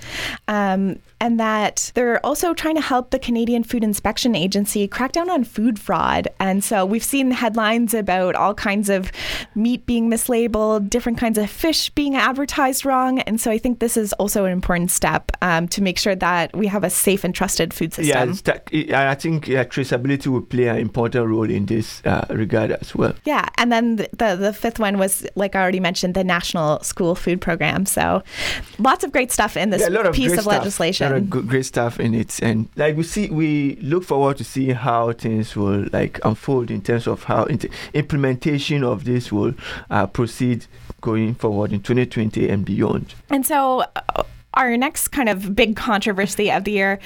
Um, 0.48 1.00
and 1.22 1.40
that 1.40 1.92
they're 1.96 2.24
also 2.26 2.54
trying 2.54 2.76
to 2.76 2.82
help 2.82 3.12
the 3.12 3.20
Canadian 3.20 3.64
Food 3.64 3.84
Inspection 3.84 4.36
Agency 4.36 4.88
crack 4.88 5.14
down 5.14 5.30
on 5.30 5.44
food 5.44 5.80
fraud. 5.80 6.28
And 6.40 6.64
so 6.64 6.86
we've 6.86 7.04
seen 7.04 7.32
headlines 7.32 7.94
about 7.94 8.36
all 8.36 8.54
kinds 8.54 8.90
of 8.90 9.12
meat 9.56 9.86
being 9.86 10.10
mislabeled, 10.10 10.90
different 10.90 11.18
kinds 11.18 11.38
of 11.38 11.50
fish 11.50 11.90
being 11.92 12.16
advertised 12.16 12.86
wrong. 12.86 13.20
And 13.22 13.40
so 13.40 13.50
I 13.50 13.58
think 13.58 13.80
this 13.80 13.98
is 13.98 14.14
also 14.14 14.46
an 14.46 14.52
important 14.52 14.92
step 14.92 15.32
um, 15.42 15.68
to 15.70 15.82
make 15.82 15.98
sure 15.98 16.16
that 16.16 16.56
we 16.56 16.68
have 16.68 16.84
a 16.84 16.90
safe 16.90 17.24
and 17.24 17.34
trusted 17.34 17.74
food 17.74 17.94
system. 17.94 18.38
Yeah, 18.72 19.10
I 19.10 19.16
think 19.16 19.48
yeah, 19.48 19.64
traceability 19.64 20.28
will 20.28 20.42
play 20.42 20.68
an 20.68 20.78
important 20.78 21.28
role 21.28 21.50
in 21.50 21.66
this 21.66 22.02
uh, 22.06 22.26
regard 22.30 22.72
as 22.72 22.94
well. 22.94 23.14
Yeah, 23.26 23.48
and 23.58 23.72
then 23.72 23.96
the, 23.96 24.10
the, 24.12 24.36
the 24.36 24.54
fifth 24.54 24.80
one 24.80 24.98
was, 24.98 25.26
like 25.36 25.56
I 25.56 25.62
already 25.62 25.80
mentioned, 25.80 26.14
the 26.14 26.24
National 26.24 26.82
School 26.82 27.16
Food 27.16 27.40
Program. 27.40 27.86
So 27.86 28.22
lots 28.80 29.04
of 29.04 29.12
great 29.12 29.32
stuff 29.32 29.58
in 29.58 29.70
this 29.70 29.82
yeah, 29.82 30.12
piece 30.12 30.34
of 30.34 30.42
stuff. 30.42 30.54
legislation 30.54 31.28
great 31.28 31.66
stuff 31.66 32.00
in 32.00 32.14
it, 32.14 32.40
and 32.42 32.68
like 32.76 32.96
we 32.96 33.04
see, 33.04 33.30
we 33.30 33.76
look 33.82 34.04
forward 34.04 34.38
to 34.38 34.44
see 34.44 34.70
how 34.70 35.12
things 35.14 35.56
will 35.56 35.86
like 35.92 36.20
unfold 36.24 36.72
in 36.72 36.82
terms 36.82 37.08
of 37.08 37.24
how 37.24 37.48
implementation 37.94 38.84
of 38.84 39.06
this 39.06 39.32
will 39.32 39.54
uh, 39.90 40.08
proceed 40.08 40.66
going 41.02 41.36
forward 41.36 41.72
in 41.72 41.82
2020 41.82 42.50
and 42.50 42.66
beyond. 42.66 43.14
And 43.30 43.46
so. 43.46 43.84
Uh, 43.96 44.24
our 44.56 44.78
next 44.78 45.10
kind 45.10 45.30
of 45.30 45.56
big 45.56 45.76
controversy 45.76 46.52
of 46.52 46.64
the 46.64 46.72
year 46.72 47.00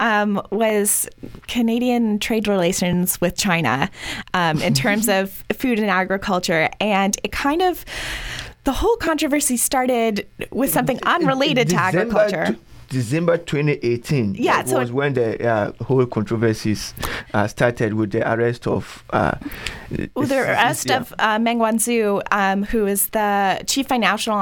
um, 0.00 0.40
was 0.50 1.08
Canadian 1.46 2.18
trade 2.18 2.48
relations 2.48 3.20
with 3.20 3.36
China 3.36 3.90
um, 4.32 4.60
in 4.62 4.74
terms 4.74 5.08
of 5.10 5.44
food 5.52 5.78
and 5.78 5.90
agriculture. 5.90 6.68
And 6.80 7.16
it 7.22 7.32
kind 7.32 7.62
of, 7.62 7.84
the 8.64 8.72
whole 8.72 8.96
controversy 8.96 9.56
started 9.56 10.26
with 10.50 10.70
something 10.70 10.98
unrelated 11.04 11.68
to 11.70 11.76
agriculture. 11.76 12.56
December 12.88 13.38
2018 13.38 14.34
yeah, 14.36 14.64
so 14.64 14.78
was 14.78 14.92
when 14.92 15.14
the 15.14 15.46
uh, 15.46 15.72
whole 15.84 16.06
controversies 16.06 16.94
uh, 17.32 17.46
started 17.46 17.94
with 17.94 18.12
the 18.12 18.30
arrest 18.30 18.66
of. 18.66 19.04
Uh, 19.10 19.34
well, 20.14 20.26
the 20.26 20.38
arrest 20.38 20.88
yeah. 20.88 20.98
of 20.98 21.14
uh, 21.18 21.38
Meng 21.38 21.58
Wanzhou, 21.58 22.22
um, 22.30 22.64
who 22.64 22.86
is 22.86 23.08
the 23.08 23.62
chief 23.66 23.86
financial 23.86 24.34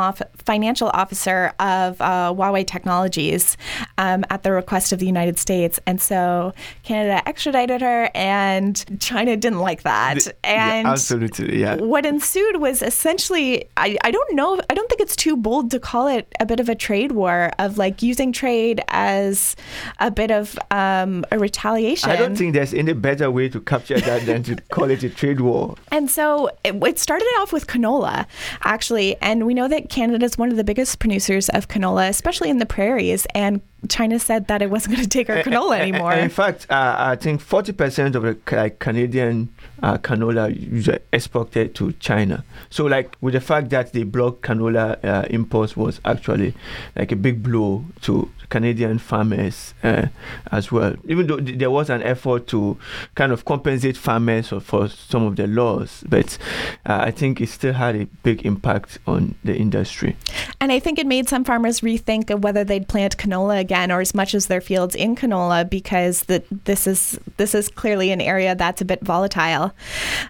financial 0.44 0.88
officer 0.88 1.52
of 1.60 2.00
uh, 2.00 2.32
Huawei 2.34 2.66
Technologies, 2.66 3.56
um, 3.98 4.24
at 4.30 4.42
the 4.42 4.52
request 4.52 4.92
of 4.92 4.98
the 4.98 5.06
United 5.06 5.38
States, 5.38 5.78
and 5.86 6.00
so 6.00 6.52
Canada 6.82 7.26
extradited 7.28 7.80
her, 7.80 8.10
and 8.14 9.00
China 9.00 9.36
didn't 9.36 9.60
like 9.60 9.82
that. 9.82 10.20
The, 10.20 10.46
and 10.46 10.86
yeah, 10.86 10.92
absolutely, 10.92 11.60
yeah. 11.60 11.76
What 11.76 12.06
ensued 12.06 12.56
was 12.56 12.82
essentially, 12.82 13.66
I, 13.76 13.96
I 14.02 14.10
don't 14.10 14.34
know, 14.34 14.60
I 14.68 14.74
don't 14.74 14.88
think 14.88 15.00
it's 15.00 15.16
too 15.16 15.36
bold 15.36 15.70
to 15.72 15.80
call 15.80 16.08
it 16.08 16.32
a 16.40 16.46
bit 16.46 16.60
of 16.60 16.68
a 16.68 16.74
trade 16.74 17.12
war 17.12 17.50
of 17.58 17.78
like 17.78 18.02
using 18.02 18.31
trade 18.32 18.82
as 18.88 19.56
a 20.00 20.10
bit 20.10 20.30
of 20.30 20.58
um, 20.70 21.24
a 21.30 21.38
retaliation. 21.38 22.10
I 22.10 22.16
don't 22.16 22.36
think 22.36 22.54
there's 22.54 22.74
any 22.74 22.92
better 22.92 23.30
way 23.30 23.48
to 23.48 23.60
capture 23.60 24.00
that 24.00 24.26
than 24.26 24.42
to 24.44 24.56
call 24.72 24.90
it 24.90 25.02
a 25.02 25.10
trade 25.10 25.40
war. 25.40 25.76
And 25.90 26.10
so 26.10 26.48
it, 26.64 26.74
it 26.82 26.98
started 26.98 27.26
off 27.38 27.52
with 27.52 27.66
canola, 27.66 28.26
actually. 28.64 29.16
And 29.20 29.46
we 29.46 29.54
know 29.54 29.68
that 29.68 29.88
Canada 29.88 30.24
is 30.24 30.38
one 30.38 30.50
of 30.50 30.56
the 30.56 30.64
biggest 30.64 30.98
producers 30.98 31.48
of 31.50 31.68
canola, 31.68 32.08
especially 32.08 32.50
in 32.50 32.58
the 32.58 32.66
prairies. 32.66 33.26
And 33.34 33.60
China 33.88 34.18
said 34.18 34.46
that 34.46 34.62
it 34.62 34.70
wasn't 34.70 34.94
going 34.94 35.02
to 35.02 35.08
take 35.08 35.28
our 35.28 35.42
canola 35.42 35.80
anymore. 35.80 36.12
In 36.12 36.30
fact, 36.30 36.66
uh, 36.70 36.94
I 36.98 37.16
think 37.16 37.42
40% 37.42 38.14
of 38.14 38.22
the 38.22 38.70
Canadian 38.78 39.48
uh, 39.82 39.98
canola 39.98 40.50
is 40.72 40.88
exported 41.12 41.74
to 41.74 41.92
China. 41.94 42.44
So, 42.70 42.84
like, 42.84 43.16
with 43.20 43.34
the 43.34 43.40
fact 43.40 43.70
that 43.70 43.92
they 43.92 44.04
blocked 44.04 44.42
canola 44.42 45.04
uh, 45.04 45.26
imports 45.30 45.76
was 45.76 46.00
actually 46.04 46.54
like 46.94 47.10
a 47.10 47.16
big 47.16 47.42
blow 47.42 47.84
to 48.02 48.30
Canadian 48.50 48.98
farmers 48.98 49.74
uh, 49.82 50.06
as 50.52 50.70
well. 50.70 50.94
Even 51.08 51.26
though 51.26 51.40
th- 51.40 51.58
there 51.58 51.70
was 51.70 51.90
an 51.90 52.02
effort 52.02 52.46
to 52.48 52.78
kind 53.14 53.32
of 53.32 53.44
compensate 53.44 53.96
farmers 53.96 54.48
for, 54.48 54.60
for 54.60 54.88
some 54.88 55.24
of 55.24 55.36
the 55.36 55.46
laws, 55.46 56.04
but 56.08 56.38
uh, 56.86 57.00
I 57.02 57.10
think 57.10 57.40
it 57.40 57.48
still 57.48 57.72
had 57.72 57.96
a 57.96 58.04
big 58.22 58.46
impact 58.46 58.98
on 59.06 59.34
the 59.42 59.56
industry. 59.56 60.16
And 60.60 60.70
I 60.70 60.78
think 60.78 60.98
it 60.98 61.06
made 61.06 61.28
some 61.28 61.44
farmers 61.44 61.80
rethink 61.80 62.30
of 62.30 62.44
whether 62.44 62.62
they'd 62.62 62.86
plant 62.86 63.16
canola 63.16 63.58
again 63.58 63.71
or 63.72 64.00
as 64.00 64.14
much 64.14 64.34
as 64.34 64.46
their 64.46 64.60
fields 64.60 64.94
in 64.94 65.16
canola 65.16 65.68
because 65.68 66.24
the, 66.24 66.42
this 66.64 66.86
is 66.86 67.18
this 67.36 67.54
is 67.54 67.68
clearly 67.68 68.10
an 68.10 68.20
area 68.20 68.54
that's 68.54 68.80
a 68.80 68.84
bit 68.84 69.00
volatile. 69.02 69.72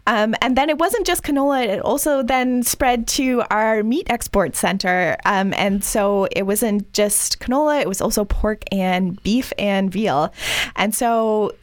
Um, 0.07 0.35
and 0.41 0.57
then 0.57 0.71
it 0.71 0.79
wasn't 0.79 1.07
just 1.07 1.23
canola; 1.23 1.67
it 1.67 1.81
also 1.81 2.23
then 2.23 2.63
spread 2.63 3.07
to 3.09 3.43
our 3.51 3.83
meat 3.83 4.07
export 4.09 4.57
center. 4.57 5.17
Um, 5.25 5.53
and 5.55 5.85
so 5.85 6.29
it 6.31 6.45
wasn't 6.45 6.93
just 6.93 7.41
canola; 7.41 7.81
it 7.81 7.89
was 7.89 8.01
also 8.01 8.13
also 8.13 8.25
pork 8.25 8.63
and 8.71 9.23
beef 9.23 9.53
and 9.59 9.91
veal. 9.91 10.33
And 10.77 10.95
so 10.95 11.55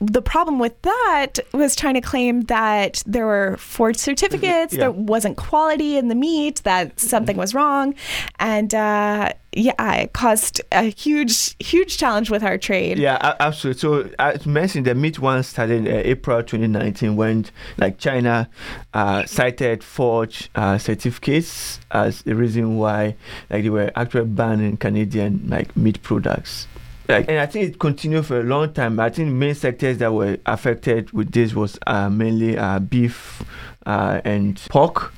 the 0.00 0.22
problem 0.22 0.58
with 0.58 0.80
that 0.82 1.38
was 1.52 1.74
trying 1.74 1.94
to 1.94 2.00
claim 2.00 2.42
that 2.42 3.02
there 3.06 3.26
were 3.26 3.56
forged 3.58 4.00
certificates, 4.00 4.72
yeah. 4.72 4.80
there 4.80 4.92
wasn't 4.92 5.36
quality 5.36 5.96
in 5.96 6.08
the 6.08 6.14
meat, 6.14 6.62
that 6.64 6.98
something 6.98 7.36
was 7.36 7.54
wrong. 7.54 7.94
And, 8.38 8.74
uh, 8.74 9.32
yeah, 9.56 9.94
it 9.94 10.12
caused 10.12 10.60
a 10.70 10.82
huge, 10.82 11.56
huge 11.58 11.96
challenge 11.96 12.30
with 12.30 12.42
our 12.42 12.58
trade. 12.58 12.98
Yeah, 12.98 13.34
absolutely. 13.40 13.80
So 13.80 14.10
as 14.18 14.44
mentioned, 14.44 14.86
the 14.86 14.94
meat 14.94 15.18
one 15.18 15.42
started 15.42 15.86
in 15.86 15.88
uh, 15.88 16.02
April 16.04 16.42
2019 16.42 17.16
when 17.16 17.46
like 17.78 17.98
China 17.98 18.50
uh, 18.92 19.24
cited 19.24 19.82
forged 19.82 20.50
uh, 20.54 20.76
certificates 20.76 21.80
as 21.90 22.22
the 22.22 22.34
reason 22.34 22.76
why 22.76 23.16
like 23.48 23.62
they 23.62 23.70
were 23.70 23.90
actually 23.96 24.26
banning 24.26 24.76
Canadian 24.76 25.46
like 25.48 25.74
meat 25.74 26.02
products. 26.02 26.66
Like, 27.08 27.28
and 27.28 27.38
I 27.38 27.46
think 27.46 27.70
it 27.70 27.78
continued 27.78 28.26
for 28.26 28.40
a 28.40 28.42
long 28.42 28.74
time. 28.74 29.00
I 29.00 29.08
think 29.08 29.32
main 29.32 29.54
sectors 29.54 29.98
that 29.98 30.12
were 30.12 30.36
affected 30.44 31.12
with 31.12 31.32
this 31.32 31.54
was 31.54 31.78
uh, 31.86 32.10
mainly 32.10 32.58
uh, 32.58 32.80
beef 32.80 33.42
uh, 33.86 34.20
and 34.24 34.60
pork. 34.68 35.14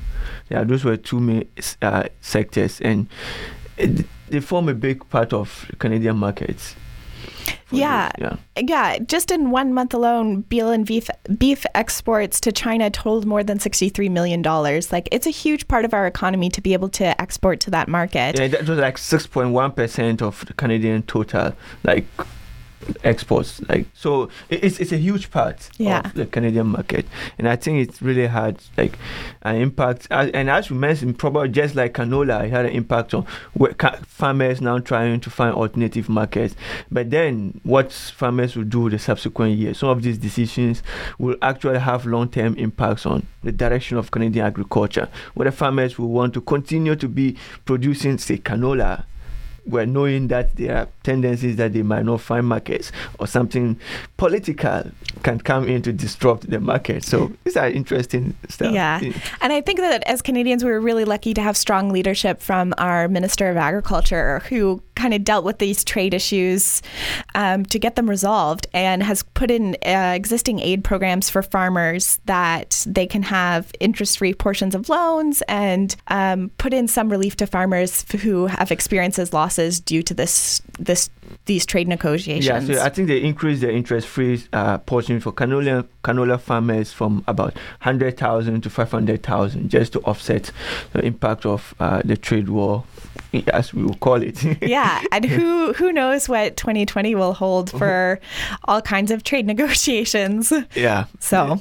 Yeah, 0.51 0.65
those 0.65 0.85
were 0.85 0.97
two 0.97 1.19
main 1.19 1.49
sectors, 2.21 2.81
and 2.83 3.09
it, 3.79 4.07
they 4.31 4.41
form 4.41 4.69
a 4.69 4.75
big 4.75 5.09
part 5.09 5.33
of 5.33 5.71
Canadian 5.79 6.17
markets. 6.17 6.75
Yeah. 7.71 8.11
yeah. 8.19 8.37
Yeah. 8.57 8.99
Just 8.99 9.31
in 9.31 9.51
one 9.51 9.75
month 9.75 9.95
alone, 9.95 10.45
and 10.51 10.87
beef, 10.87 11.11
beef 11.37 11.67
exports 11.75 12.41
to 12.41 12.53
China 12.53 12.91
totaled 12.91 13.27
more 13.27 13.45
than 13.45 13.59
$63 13.59 14.11
million. 14.11 14.43
Like, 14.43 15.09
it's 15.13 15.27
a 15.27 15.31
huge 15.31 15.69
part 15.69 15.85
of 15.85 15.93
our 15.93 16.07
economy 16.07 16.49
to 16.51 16.61
be 16.61 16.73
able 16.73 16.89
to 16.91 17.21
export 17.21 17.61
to 17.61 17.71
that 17.71 17.89
market. 17.89 18.39
Yeah, 18.39 18.49
that 18.49 18.69
was 18.69 18.79
like 18.79 18.97
6.1% 18.97 20.23
of 20.23 20.45
the 20.47 20.55
Canadian 20.55 21.03
total. 21.03 21.55
Like, 21.85 22.07
exports. 23.05 23.61
Like 23.69 23.87
so, 23.95 24.29
it's 24.49 24.79
it's 24.79 24.93
a 24.93 24.97
huge 24.97 25.31
part 25.31 25.69
yeah. 25.79 26.01
of 26.05 26.15
the 26.15 26.27
Canadian 26.27 26.69
market, 26.69 27.07
and 27.39 27.49
I 27.49 27.57
think 27.57 27.89
it 27.89 28.01
really 28.01 28.27
had 28.27 28.63
like 28.77 28.99
an 29.43 29.57
impact. 29.57 30.07
And 30.11 30.51
as 30.51 30.71
you 30.71 30.77
mentioned, 30.77 31.19
probably 31.19 31.49
just 31.49 31.75
like 31.75 31.95
canola, 31.95 32.45
it 32.45 32.51
had 32.51 32.67
an 32.67 32.73
impact 32.73 33.15
on 33.15 33.27
farmers 34.05 34.61
now 34.61 34.79
trying 34.79 35.21
to 35.21 35.31
find 35.31 35.55
alternative 35.55 36.09
markets. 36.09 36.55
But 36.91 37.11
then, 37.11 37.61
what 37.65 37.93
farmers 37.93 38.57
will 38.57 38.65
do 38.65 38.91
the 38.91 38.99
subsequent 38.99 39.59
years, 39.59 39.79
some 39.79 39.91
of 39.91 40.03
these 40.03 40.19
decisions 40.19 40.83
will 41.19 41.37
actually 41.43 41.79
have 41.79 42.07
long-term 42.07 42.55
impacts 42.57 43.07
on 43.07 43.27
the 43.43 43.53
direction 43.53 43.97
of 43.97 44.11
Canadian 44.11 44.47
agriculture. 44.47 45.09
Whether 45.35 45.51
farmers 45.51 45.99
will 45.99 46.09
want 46.09 46.35
to 46.35 46.41
continue 46.41 46.97
to 46.97 47.09
be 47.09 47.37
producing, 47.65 48.19
say, 48.19 48.39
canola, 48.39 49.05
were 49.69 49.87
knowing 49.87 50.29
that 50.29 50.57
there 50.57 50.77
are 50.77 50.89
tendencies 51.09 51.57
that 51.57 51.73
they 51.73 51.83
might 51.83 52.05
not 52.05 52.21
find 52.21 52.47
markets 52.47 52.93
or 53.19 53.27
something 53.27 53.79
political 54.19 54.91
can 55.23 55.41
come 55.41 55.67
in 55.67 55.81
to 55.83 55.93
disrupt 55.93 56.49
the 56.51 56.61
market. 56.61 57.03
So 57.03 57.33
these 57.45 57.57
are 57.57 57.69
interesting 57.69 58.35
stuff. 58.49 58.73
Yeah. 58.73 59.01
And 59.41 59.53
I 59.53 59.61
think 59.63 59.79
that 59.81 60.03
as 60.07 60.21
Canadians, 60.23 60.63
we 60.65 60.71
were 60.71 60.81
really 60.81 61.07
lucky 61.07 61.33
to 61.35 61.41
have 61.41 61.57
strong 61.57 61.91
leadership 61.91 62.43
from 62.43 62.75
our 62.79 63.09
Minister 63.09 63.49
of 63.49 63.57
Agriculture 63.57 64.41
who 64.49 64.83
kind 64.95 65.15
of 65.15 65.23
dealt 65.25 65.45
with 65.45 65.59
these 65.59 65.85
trade 65.85 66.13
issues 66.13 66.83
um, 67.35 67.65
to 67.67 67.79
get 67.79 67.95
them 67.95 68.11
resolved 68.11 68.67
and 68.75 69.03
has 69.03 69.23
put 69.23 69.51
in 69.51 69.77
uh, 69.87 70.13
existing 70.15 70.59
aid 70.59 70.83
programs 70.83 71.31
for 71.31 71.41
farmers 71.43 72.19
that 72.27 72.85
they 72.87 73.07
can 73.07 73.23
have 73.23 73.71
interest 73.81 74.19
free 74.19 74.35
portions 74.35 74.75
of 74.75 74.89
loans 74.89 75.41
and 75.49 75.97
um, 76.09 76.51
put 76.59 76.75
in 76.75 76.89
some 76.89 77.09
relief 77.09 77.37
to 77.37 77.47
farmers 77.47 78.05
who 78.23 78.47
have 78.47 78.71
experienced 78.71 79.33
losses 79.33 79.81
due 79.81 80.03
to 80.03 80.15
this 80.15 80.61
this 80.79 80.98
these 81.45 81.67
trade 81.67 81.89
negotiations. 81.89 82.69
Yeah, 82.69 82.77
so 82.77 82.83
I 82.83 82.89
think 82.89 83.09
they 83.09 83.23
increased 83.23 83.61
the 83.63 83.73
interest-free 83.73 84.45
uh, 84.53 84.79
portion 84.79 85.21
for 85.21 85.33
canola 85.33 85.87
canola 86.05 86.41
farmers 86.41 86.93
from 86.93 87.25
about 87.27 87.57
hundred 87.81 88.17
thousand 88.17 88.63
to 88.63 88.71
five 88.71 88.91
hundred 88.91 89.23
thousand, 89.23 89.71
just 89.71 89.93
to 89.95 90.01
offset 90.01 90.51
the 90.93 91.05
impact 91.05 91.47
of 91.47 91.75
uh, 91.81 92.03
the 92.05 92.17
trade 92.17 92.49
war, 92.49 92.85
as 93.53 93.75
we 93.75 93.83
will 93.83 93.97
call 93.97 94.23
it. 94.23 94.43
yeah, 94.63 95.03
and 95.13 95.25
who 95.25 95.73
who 95.75 95.93
knows 95.93 96.29
what 96.29 96.57
2020 96.57 97.15
will 97.15 97.35
hold 97.35 97.71
for 97.79 98.21
all 98.65 98.83
kinds 98.83 99.11
of 99.11 99.25
trade 99.25 99.47
negotiations. 99.47 100.53
Yeah. 100.75 101.07
So. 101.21 101.61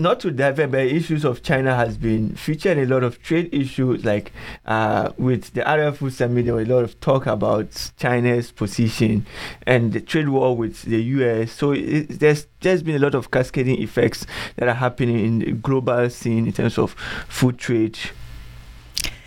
Not 0.00 0.20
to 0.20 0.30
divert, 0.30 0.70
but 0.70 0.86
issues 0.86 1.24
of 1.24 1.42
China 1.42 1.74
has 1.74 1.98
been 1.98 2.36
featured 2.36 2.78
a 2.78 2.86
lot 2.86 3.02
of 3.02 3.20
trade 3.20 3.52
issues, 3.52 4.04
like 4.04 4.30
uh, 4.64 5.10
with 5.18 5.52
the 5.54 5.62
Arrell 5.62 5.92
Food 5.92 6.12
Summit, 6.12 6.44
there 6.44 6.54
was 6.54 6.68
a 6.68 6.72
lot 6.72 6.84
of 6.84 7.00
talk 7.00 7.26
about 7.26 7.90
China's 7.98 8.52
position 8.52 9.26
and 9.66 9.92
the 9.92 10.00
trade 10.00 10.28
war 10.28 10.56
with 10.56 10.82
the 10.82 11.02
US. 11.02 11.50
So 11.50 11.72
it, 11.72 12.20
there's 12.20 12.46
just 12.60 12.84
been 12.84 12.94
a 12.94 13.00
lot 13.00 13.16
of 13.16 13.32
cascading 13.32 13.82
effects 13.82 14.24
that 14.54 14.68
are 14.68 14.74
happening 14.74 15.18
in 15.18 15.38
the 15.40 15.50
global 15.50 16.08
scene 16.10 16.46
in 16.46 16.52
terms 16.52 16.78
of 16.78 16.92
food 17.26 17.58
trade 17.58 17.98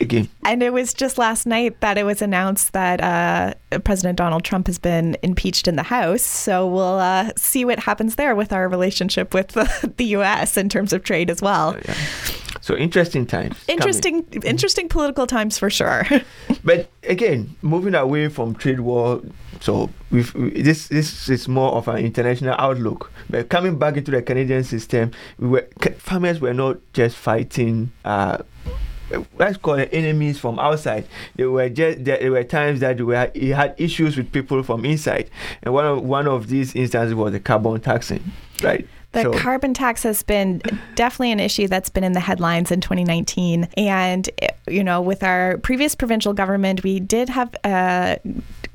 again. 0.02 0.30
And 0.46 0.62
it 0.62 0.74
was 0.74 0.94
just 0.94 1.18
last 1.18 1.46
night 1.46 1.80
that 1.82 1.98
it 1.98 2.04
was 2.04 2.22
announced 2.22 2.74
that 2.74 3.02
uh, 3.02 3.80
President 3.80 4.18
Donald 4.18 4.44
Trump 4.44 4.68
has 4.68 4.78
been 4.78 5.16
impeached 5.22 5.68
in 5.68 5.76
the 5.76 5.84
House. 5.84 6.24
So 6.24 6.68
we'll 6.68 7.00
uh, 7.00 7.32
see 7.38 7.66
what 7.66 7.80
happens 7.80 8.16
there 8.16 8.36
with 8.36 8.52
our 8.52 8.68
relationship 8.68 9.34
with 9.34 9.50
the, 9.50 9.94
the 9.98 10.06
U.S. 10.06 10.58
in 10.58 10.70
terms 10.70 10.94
of 10.94 11.04
trade 11.04 11.30
as 11.30 11.42
well. 11.42 11.78
yeah. 11.86 11.96
So 12.62 12.76
interesting 12.76 13.26
times. 13.26 13.58
Interesting, 13.68 14.24
coming. 14.24 14.48
interesting 14.48 14.88
political 14.88 15.26
times 15.26 15.58
for 15.58 15.72
sure. 15.72 16.06
but 16.64 16.92
again, 17.04 17.56
moving 17.64 17.96
away 17.96 18.28
from 18.30 18.54
trade 18.54 18.82
war, 18.82 19.22
so 19.62 19.90
we've, 20.12 20.32
this 20.34 20.88
this 20.88 21.28
is 21.28 21.48
more 21.48 21.72
of 21.72 21.88
an 21.88 21.98
international 21.98 22.54
outlook. 22.60 23.12
But 23.32 23.50
coming 23.50 23.80
back 23.80 23.98
into 23.98 24.12
the 24.12 24.22
Canadian 24.22 24.64
system, 24.64 25.12
we 25.40 25.48
were 25.48 25.68
farmers 25.98 26.40
were 26.40 26.54
not 26.54 26.78
just 26.94 27.16
fighting. 27.16 27.92
Uh, 28.06 28.38
let's 29.38 29.58
call 29.58 29.76
it 29.76 29.90
enemies 29.92 30.40
from 30.40 30.60
outside. 30.60 31.08
There 31.36 31.50
were 31.50 31.70
just 31.70 32.04
there 32.06 32.32
were 32.32 32.44
times 32.44 32.80
that 32.82 33.00
we 33.00 33.16
had, 33.16 33.36
he 33.36 33.50
had 33.50 33.76
issues 33.78 34.18
with 34.18 34.32
people 34.32 34.64
from 34.64 34.86
inside, 34.86 35.30
and 35.64 35.74
one 35.74 35.86
of 35.86 36.04
one 36.04 36.28
of 36.28 36.48
these 36.48 36.76
instances 36.76 37.16
was 37.16 37.32
the 37.32 37.40
carbon 37.40 37.80
taxing, 37.82 38.24
right? 38.64 38.88
The 39.14 39.24
so. 39.24 39.34
carbon 39.34 39.74
tax 39.74 40.04
has 40.04 40.24
been 40.24 40.62
definitely 40.96 41.34
an 41.34 41.42
issue 41.42 41.68
that's 41.68 41.90
been 41.90 42.06
in 42.06 42.14
the 42.14 42.22
headlines 42.22 42.72
in 42.72 42.80
2019. 42.80 43.68
And, 43.76 44.30
you 44.68 44.84
know, 44.84 45.02
with 45.02 45.22
our 45.22 45.58
previous 45.58 45.96
provincial 45.96 46.34
government, 46.34 46.82
we 46.82 47.02
did 47.02 47.28
have 47.28 47.54
a 47.66 48.20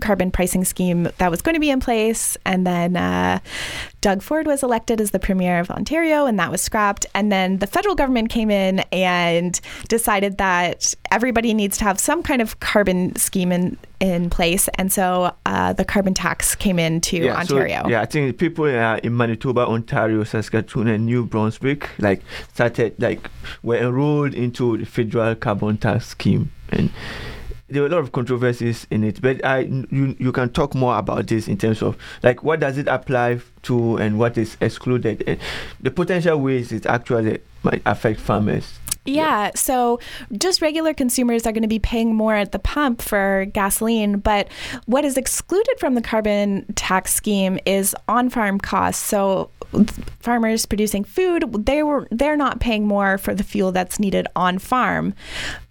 carbon 0.03 0.31
pricing 0.31 0.65
scheme 0.65 1.09
that 1.17 1.31
was 1.31 1.41
going 1.41 1.55
to 1.55 1.61
be 1.61 1.71
in 1.71 1.81
place. 1.81 2.37
And 2.45 2.67
then 2.67 2.97
uh, 2.97 3.39
Doug 4.03 4.23
Ford 4.23 4.47
was 4.47 4.63
elected 4.63 5.01
as 5.01 5.13
the 5.13 5.19
Premier 5.19 5.59
of 5.59 5.71
Ontario, 5.71 6.27
and 6.27 6.39
that 6.39 6.51
was 6.51 6.61
scrapped. 6.61 7.07
And 7.15 7.33
then 7.33 7.59
the 7.59 7.67
federal 7.67 7.95
government 7.95 8.29
came 8.29 8.51
in 8.51 8.81
and 8.93 9.59
decided 9.89 10.37
that 10.37 10.95
everybody 11.11 11.55
needs 11.55 11.79
to 11.79 11.85
have 11.85 11.99
some 11.99 12.23
kind 12.23 12.43
of 12.43 12.61
carbon 12.61 13.17
scheme 13.17 13.53
in, 13.53 13.79
in 14.01 14.31
place. 14.31 14.69
And 14.75 14.93
so 14.93 15.35
uh, 15.47 15.73
the 15.73 15.85
carbon 15.85 16.15
tax 16.15 16.55
came 16.55 16.79
into 16.79 17.19
yeah, 17.19 17.39
Ontario. 17.39 17.83
So, 17.85 17.91
yeah, 17.91 18.03
I 18.03 18.07
think 18.07 18.39
people 18.39 18.65
uh, 18.65 18.99
in 19.03 19.17
Manitoba, 19.17 19.67
Ontario, 19.67 20.25
Saskatchewan, 20.25 20.89
and 20.89 21.07
New 21.07 21.25
Brunswick 21.25 21.89
like 21.99 22.23
started 22.53 22.95
like 23.01 23.31
were 23.63 23.77
enrolled 23.77 24.35
into 24.35 24.79
the 24.79 24.87
federal 24.87 25.35
carbon 25.35 25.79
tax 25.79 26.07
scheme 26.07 26.51
and 26.71 26.91
there 27.69 27.83
were 27.83 27.89
a 27.89 27.91
lot 27.91 27.99
of 27.99 28.13
controversies 28.13 28.87
in 28.91 29.03
it, 29.03 29.21
but 29.21 29.45
I 29.45 29.61
you 29.91 30.15
you 30.19 30.33
can 30.33 30.51
talk 30.51 30.75
more 30.75 30.97
about 30.99 31.27
this 31.27 31.49
in 31.49 31.59
terms 31.59 31.83
of 31.83 31.97
like 32.23 32.43
what 32.45 32.61
does 32.61 32.79
it 32.79 32.87
apply 32.87 33.41
to 33.63 33.97
and 33.97 34.19
what 34.19 34.39
is 34.39 34.57
excluded, 34.61 35.25
and 35.27 35.41
the 35.81 35.91
potential 35.91 36.39
ways 36.39 36.71
it 36.71 36.87
actually 36.87 37.41
might 37.65 37.83
affect 37.85 38.21
farmers. 38.21 38.79
Yeah, 39.07 39.51
so 39.55 40.01
just 40.37 40.61
regular 40.61 40.95
consumers 40.95 41.47
are 41.47 41.53
going 41.53 41.63
to 41.63 41.69
be 41.69 41.79
paying 41.79 42.15
more 42.15 42.35
at 42.35 42.53
the 42.53 42.59
pump 42.59 43.01
for 43.03 43.47
gasoline, 43.53 44.19
but 44.19 44.49
what 44.87 45.05
is 45.05 45.17
excluded 45.17 45.79
from 45.79 45.95
the 45.95 46.03
carbon 46.03 46.67
tax 46.75 47.15
scheme 47.15 47.59
is 47.65 47.95
on-farm 48.09 48.59
costs. 48.61 49.05
So 49.05 49.51
farmers 50.21 50.67
producing 50.67 51.05
food, 51.05 51.67
they 51.67 51.83
were 51.83 52.07
they're 52.11 52.37
not 52.37 52.61
paying 52.61 52.87
more 52.87 53.19
for 53.19 53.35
the 53.35 53.45
fuel 53.45 53.73
that's 53.73 53.99
needed 53.99 54.27
on 54.37 54.59
farm. 54.59 55.15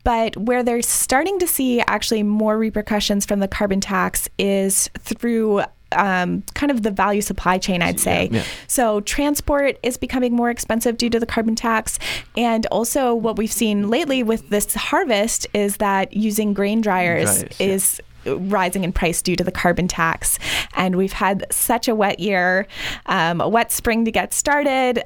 But 0.03 0.37
where 0.37 0.61
they're 0.63 0.81
starting 0.81 1.39
to 1.39 1.47
see 1.47 1.81
actually 1.81 2.21
more 2.23 2.57
repercussions 2.57 3.25
from 3.25 3.39
the 3.39 3.47
carbon 3.47 3.81
tax 3.81 4.29
is 4.37 4.89
through 4.99 5.63
um, 5.95 6.43
kind 6.53 6.71
of 6.71 6.83
the 6.83 6.91
value 6.91 7.21
supply 7.21 7.57
chain, 7.57 7.81
I'd 7.81 7.99
say. 7.99 8.29
Yeah, 8.31 8.39
yeah. 8.39 8.45
So 8.67 9.01
transport 9.01 9.77
is 9.83 9.97
becoming 9.97 10.35
more 10.35 10.49
expensive 10.49 10.97
due 10.97 11.09
to 11.09 11.19
the 11.19 11.25
carbon 11.25 11.55
tax. 11.55 11.99
And 12.37 12.65
also, 12.67 13.13
what 13.13 13.37
we've 13.37 13.51
seen 13.51 13.89
lately 13.89 14.23
with 14.23 14.49
this 14.49 14.73
harvest 14.73 15.47
is 15.53 15.77
that 15.77 16.13
using 16.13 16.53
grain 16.53 16.81
dryers, 16.81 17.39
dryers 17.39 17.59
is. 17.59 18.01
Yeah 18.01 18.11
rising 18.25 18.83
in 18.83 18.91
price 18.91 19.21
due 19.21 19.35
to 19.35 19.43
the 19.43 19.51
carbon 19.51 19.87
tax. 19.87 20.39
And 20.75 20.95
we've 20.95 21.13
had 21.13 21.45
such 21.51 21.87
a 21.87 21.95
wet 21.95 22.19
year, 22.19 22.67
um, 23.05 23.41
a 23.41 23.49
wet 23.49 23.71
spring 23.71 24.05
to 24.05 24.11
get 24.11 24.33
started. 24.33 25.03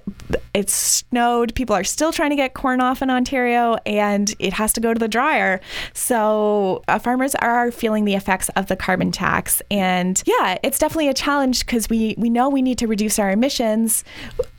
It's 0.54 0.74
snowed. 0.74 1.54
People 1.56 1.76
are 1.76 1.84
still 1.84 2.12
trying 2.12 2.32
to 2.32 2.36
get 2.36 2.54
corn 2.54 2.82
off 2.82 3.02
in 3.02 3.10
Ontario, 3.10 3.78
and 3.86 4.34
it 4.40 4.54
has 4.54 4.74
to 4.74 4.82
go 4.82 4.94
to 4.94 5.00
the 5.00 5.08
dryer. 5.08 5.62
So 5.94 6.84
uh, 6.88 7.00
farmers 7.00 7.36
are 7.36 7.72
feeling 7.72 8.06
the 8.06 8.16
effects 8.16 8.50
of 8.50 8.68
the 8.68 8.76
carbon 8.76 9.12
tax. 9.12 9.62
And 9.70 10.22
yeah, 10.26 10.58
it's 10.64 10.80
definitely 10.80 11.10
a 11.10 11.14
challenge 11.14 11.66
because 11.66 11.90
we, 11.90 12.16
we 12.18 12.30
know 12.30 12.50
we 12.50 12.62
need 12.62 12.78
to 12.80 12.88
reduce 12.88 13.20
our 13.20 13.32
emissions. 13.32 14.04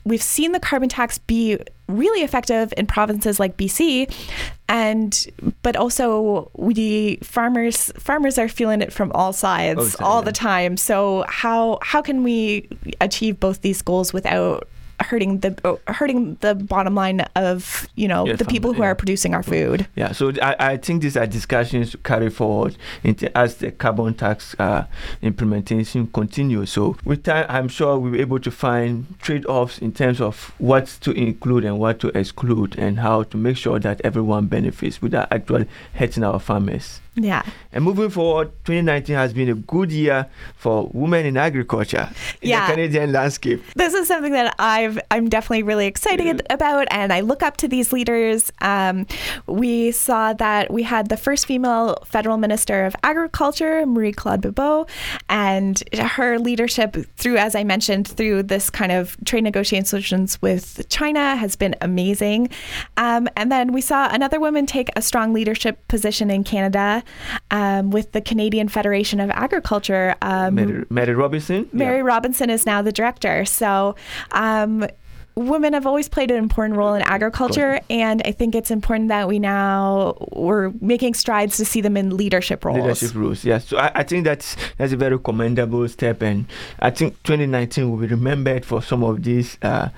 We've 0.03 0.21
seen 0.21 0.51
the 0.51 0.59
carbon 0.59 0.89
tax 0.89 1.17
be 1.19 1.59
really 1.97 2.21
effective 2.21 2.73
in 2.77 2.87
provinces 2.87 3.39
like 3.39 3.57
BC 3.57 4.13
and 4.69 5.27
but 5.63 5.75
also 5.75 6.49
we 6.55 7.17
farmers 7.17 7.91
farmers 7.97 8.37
are 8.37 8.47
feeling 8.47 8.81
it 8.81 8.93
from 8.93 9.11
all 9.13 9.33
sides 9.33 9.95
oh, 9.99 10.05
all 10.05 10.21
the 10.21 10.31
time. 10.31 10.77
So 10.77 11.25
how 11.27 11.79
how 11.81 12.01
can 12.01 12.23
we 12.23 12.69
achieve 13.01 13.39
both 13.39 13.61
these 13.61 13.81
goals 13.81 14.13
without 14.13 14.67
hurting 15.03 15.39
the 15.39 15.79
hurting 15.87 16.37
the 16.41 16.55
bottom 16.55 16.95
line 16.95 17.21
of 17.35 17.87
you 17.95 18.07
know 18.07 18.25
yeah, 18.25 18.35
the 18.35 18.45
people 18.45 18.73
who 18.73 18.81
yeah. 18.81 18.89
are 18.89 18.95
producing 18.95 19.33
our 19.33 19.43
food. 19.43 19.87
Yeah, 19.95 20.11
so 20.11 20.31
I, 20.41 20.55
I 20.59 20.77
think 20.77 21.01
these 21.01 21.17
are 21.17 21.27
discussions 21.27 21.91
to 21.91 21.97
carry 21.97 22.29
forward 22.29 22.77
into, 23.03 23.35
as 23.37 23.55
the 23.55 23.71
carbon 23.71 24.13
tax 24.13 24.55
uh, 24.59 24.85
implementation 25.21 26.07
continues. 26.07 26.71
So 26.71 26.97
with 27.05 27.23
time, 27.23 27.45
I'm 27.49 27.67
sure 27.67 27.97
we'll 27.97 28.11
be 28.13 28.19
able 28.21 28.39
to 28.39 28.51
find 28.51 29.05
trade-offs 29.19 29.79
in 29.79 29.91
terms 29.91 30.21
of 30.21 30.53
what 30.57 30.87
to 31.01 31.11
include 31.11 31.65
and 31.65 31.79
what 31.79 31.99
to 31.99 32.17
exclude, 32.17 32.77
and 32.77 32.99
how 32.99 33.23
to 33.23 33.37
make 33.37 33.57
sure 33.57 33.79
that 33.79 34.01
everyone 34.03 34.47
benefits 34.47 35.01
without 35.01 35.31
actually 35.31 35.67
hurting 35.93 36.23
our 36.23 36.39
farmers. 36.39 37.01
Yeah. 37.15 37.43
And 37.73 37.83
moving 37.83 38.09
forward, 38.09 38.51
2019 38.63 39.15
has 39.15 39.33
been 39.33 39.49
a 39.49 39.53
good 39.53 39.91
year 39.91 40.27
for 40.55 40.89
women 40.93 41.25
in 41.25 41.35
agriculture 41.35 42.09
in 42.41 42.49
yeah. 42.49 42.67
the 42.67 42.73
Canadian 42.73 43.11
landscape. 43.11 43.61
This 43.75 43.93
is 43.93 44.07
something 44.07 44.31
that 44.31 44.55
I've 44.59 44.97
I'm 45.11 45.27
definitely 45.27 45.63
really 45.63 45.87
excited 45.87 46.41
about, 46.49 46.87
and 46.89 47.11
I 47.11 47.19
look 47.19 47.43
up 47.43 47.57
to 47.57 47.67
these 47.67 47.91
leaders. 47.91 48.51
Um, 48.61 49.07
we 49.45 49.91
saw 49.91 50.31
that 50.33 50.71
we 50.71 50.83
had 50.83 51.09
the 51.09 51.17
first 51.17 51.45
female 51.45 51.97
federal 52.05 52.37
minister 52.37 52.85
of 52.85 52.95
agriculture, 53.03 53.85
Marie 53.85 54.13
Claude 54.13 54.41
Bibeau, 54.41 54.87
and 55.27 55.83
her 55.99 56.39
leadership 56.39 56.95
through, 57.17 57.37
as 57.37 57.55
I 57.55 57.65
mentioned, 57.65 58.07
through 58.07 58.43
this 58.43 58.69
kind 58.69 58.91
of 58.91 59.17
trade 59.25 59.43
negotiations 59.43 60.41
with 60.41 60.87
China 60.87 61.35
has 61.35 61.57
been 61.57 61.75
amazing. 61.81 62.49
Um, 62.95 63.27
and 63.35 63.51
then 63.51 63.73
we 63.73 63.81
saw 63.81 64.07
another 64.13 64.39
woman 64.39 64.65
take 64.65 64.89
a 64.95 65.01
strong 65.01 65.33
leadership 65.33 65.85
position 65.89 66.31
in 66.31 66.45
Canada 66.45 67.00
um, 67.51 67.91
with 67.91 68.11
the 68.11 68.21
Canadian 68.21 68.67
Federation 68.67 69.19
of 69.19 69.29
Agriculture. 69.31 70.15
Um, 70.21 70.55
Mary, 70.55 70.85
Mary, 70.89 71.13
Robinson? 71.13 71.69
Mary 71.73 71.97
yeah. 71.97 72.03
Robinson 72.03 72.49
is 72.49 72.65
now 72.65 72.81
the 72.81 72.91
director. 72.91 73.45
So, 73.45 73.95
um, 74.31 74.87
women 75.35 75.73
have 75.73 75.85
always 75.85 76.09
played 76.09 76.31
an 76.31 76.37
important 76.37 76.77
role 76.77 76.93
in 76.93 77.01
agriculture, 77.03 77.79
and 77.89 78.21
I 78.25 78.31
think 78.31 78.55
it's 78.55 78.71
important 78.71 79.09
that 79.09 79.27
we 79.27 79.39
now 79.39 80.17
we're 80.33 80.71
making 80.81 81.13
strides 81.13 81.57
to 81.57 81.65
see 81.65 81.81
them 81.81 81.97
in 81.97 82.15
leadership 82.17 82.65
roles. 82.65 82.79
Leadership 82.79 83.15
roles, 83.15 83.43
yeah. 83.45 83.57
So 83.57 83.77
I, 83.77 83.91
I 83.95 84.03
think 84.03 84.25
that's 84.25 84.55
that's 84.77 84.93
a 84.93 84.97
very 84.97 85.19
commendable 85.19 85.87
step, 85.87 86.21
and 86.21 86.45
I 86.79 86.89
think 86.89 87.21
2019 87.23 87.89
will 87.89 87.97
be 87.97 88.07
remembered 88.07 88.65
for 88.65 88.81
some 88.81 89.03
of 89.03 89.23
these 89.23 89.57
uh, 89.61 89.89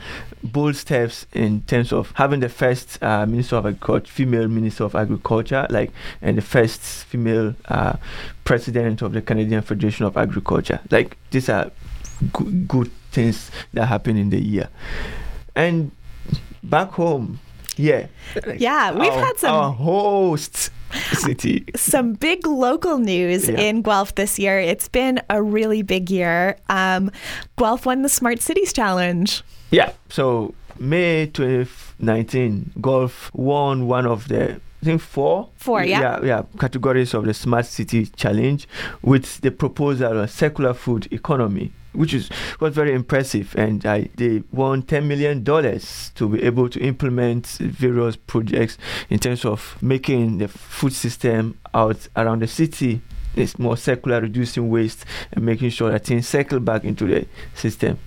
bold 0.43 0.75
steps 0.75 1.25
in 1.33 1.61
terms 1.63 1.91
of 1.93 2.11
having 2.15 2.39
the 2.41 2.49
first 2.49 3.01
uh, 3.01 3.25
Minister 3.25 3.55
of 3.57 3.65
Agriculture, 3.65 4.07
female 4.11 4.47
Minister 4.47 4.83
of 4.83 4.95
Agriculture, 4.95 5.65
like, 5.69 5.91
and 6.21 6.37
the 6.37 6.41
first 6.41 6.81
female 6.81 7.55
uh, 7.69 7.93
President 8.43 9.01
of 9.01 9.13
the 9.13 9.21
Canadian 9.21 9.61
Federation 9.61 10.05
of 10.05 10.17
Agriculture. 10.17 10.79
Like, 10.91 11.17
these 11.31 11.49
are 11.49 11.71
g- 12.37 12.51
good 12.67 12.91
things 13.11 13.51
that 13.73 13.85
happen 13.85 14.17
in 14.17 14.29
the 14.29 14.41
year. 14.41 14.69
And 15.55 15.91
back 16.61 16.89
home, 16.91 17.39
yeah. 17.77 18.07
Yeah, 18.57 18.91
we've 18.91 19.11
our, 19.11 19.25
had 19.25 19.37
some 19.37 19.55
our 19.55 19.71
host 19.71 20.69
city. 21.13 21.65
some 21.75 22.13
big 22.13 22.45
local 22.45 22.97
news 22.99 23.49
Yeah. 23.49 23.59
in 23.61 23.81
Guelph 23.81 24.13
this 24.15 24.37
year. 24.37 24.59
It's 24.59 24.87
been 24.87 25.19
a 25.29 25.41
really 25.41 25.81
big 25.81 26.11
year. 26.11 26.57
Um, 26.69 27.11
Guelph 27.57 27.85
won 27.85 28.01
the 28.03 28.09
Smart 28.09 28.41
Cities 28.41 28.73
Challenge. 28.73 29.41
Yeah. 29.73 29.91
So 30.09 30.53
May 30.79 31.25
2019, 31.27 32.73
Guelph 32.79 33.31
won 33.33 33.87
one 33.87 34.05
of 34.05 34.27
the 34.27 34.61
I 34.81 34.85
think 34.85 35.01
four. 35.01 35.49
Four, 35.55 35.83
yeah. 35.85 36.01
Yeah, 36.01 36.19
yeah. 36.25 36.41
Categories 36.59 37.13
of 37.13 37.23
the 37.23 37.33
Smart 37.33 37.65
City 37.65 38.05
Challenge 38.05 38.67
with 39.01 39.39
the 39.39 39.49
proposal 39.49 40.19
of 40.19 40.29
circular 40.29 40.73
food 40.73 41.07
economy, 41.11 41.71
which 41.93 42.13
is 42.13 42.29
was 42.59 42.75
very 42.75 42.93
impressive, 42.93 43.55
and 43.57 43.85
I, 43.85 44.09
they 44.17 44.43
won 44.51 44.81
ten 44.83 45.07
million 45.07 45.41
dollars 45.41 46.11
to 46.15 46.27
be 46.27 46.43
able 46.43 46.67
to 46.69 46.81
implement 46.81 47.47
various 47.47 48.17
projects 48.17 48.77
in 49.09 49.19
terms 49.19 49.45
of 49.45 49.77
making 49.81 50.39
the 50.39 50.49
food 50.49 50.91
system 50.91 51.57
out 51.73 52.05
around 52.17 52.41
the 52.41 52.47
city. 52.47 53.01
It's 53.37 53.57
more 53.57 53.77
circular, 53.77 54.19
reducing 54.19 54.69
waste, 54.69 55.05
and 55.31 55.45
making 55.45 55.69
sure 55.69 55.91
that 55.91 56.03
things 56.05 56.27
circle 56.27 56.59
back 56.59 56.83
into 56.83 57.07
the 57.07 57.25
system. 57.55 57.97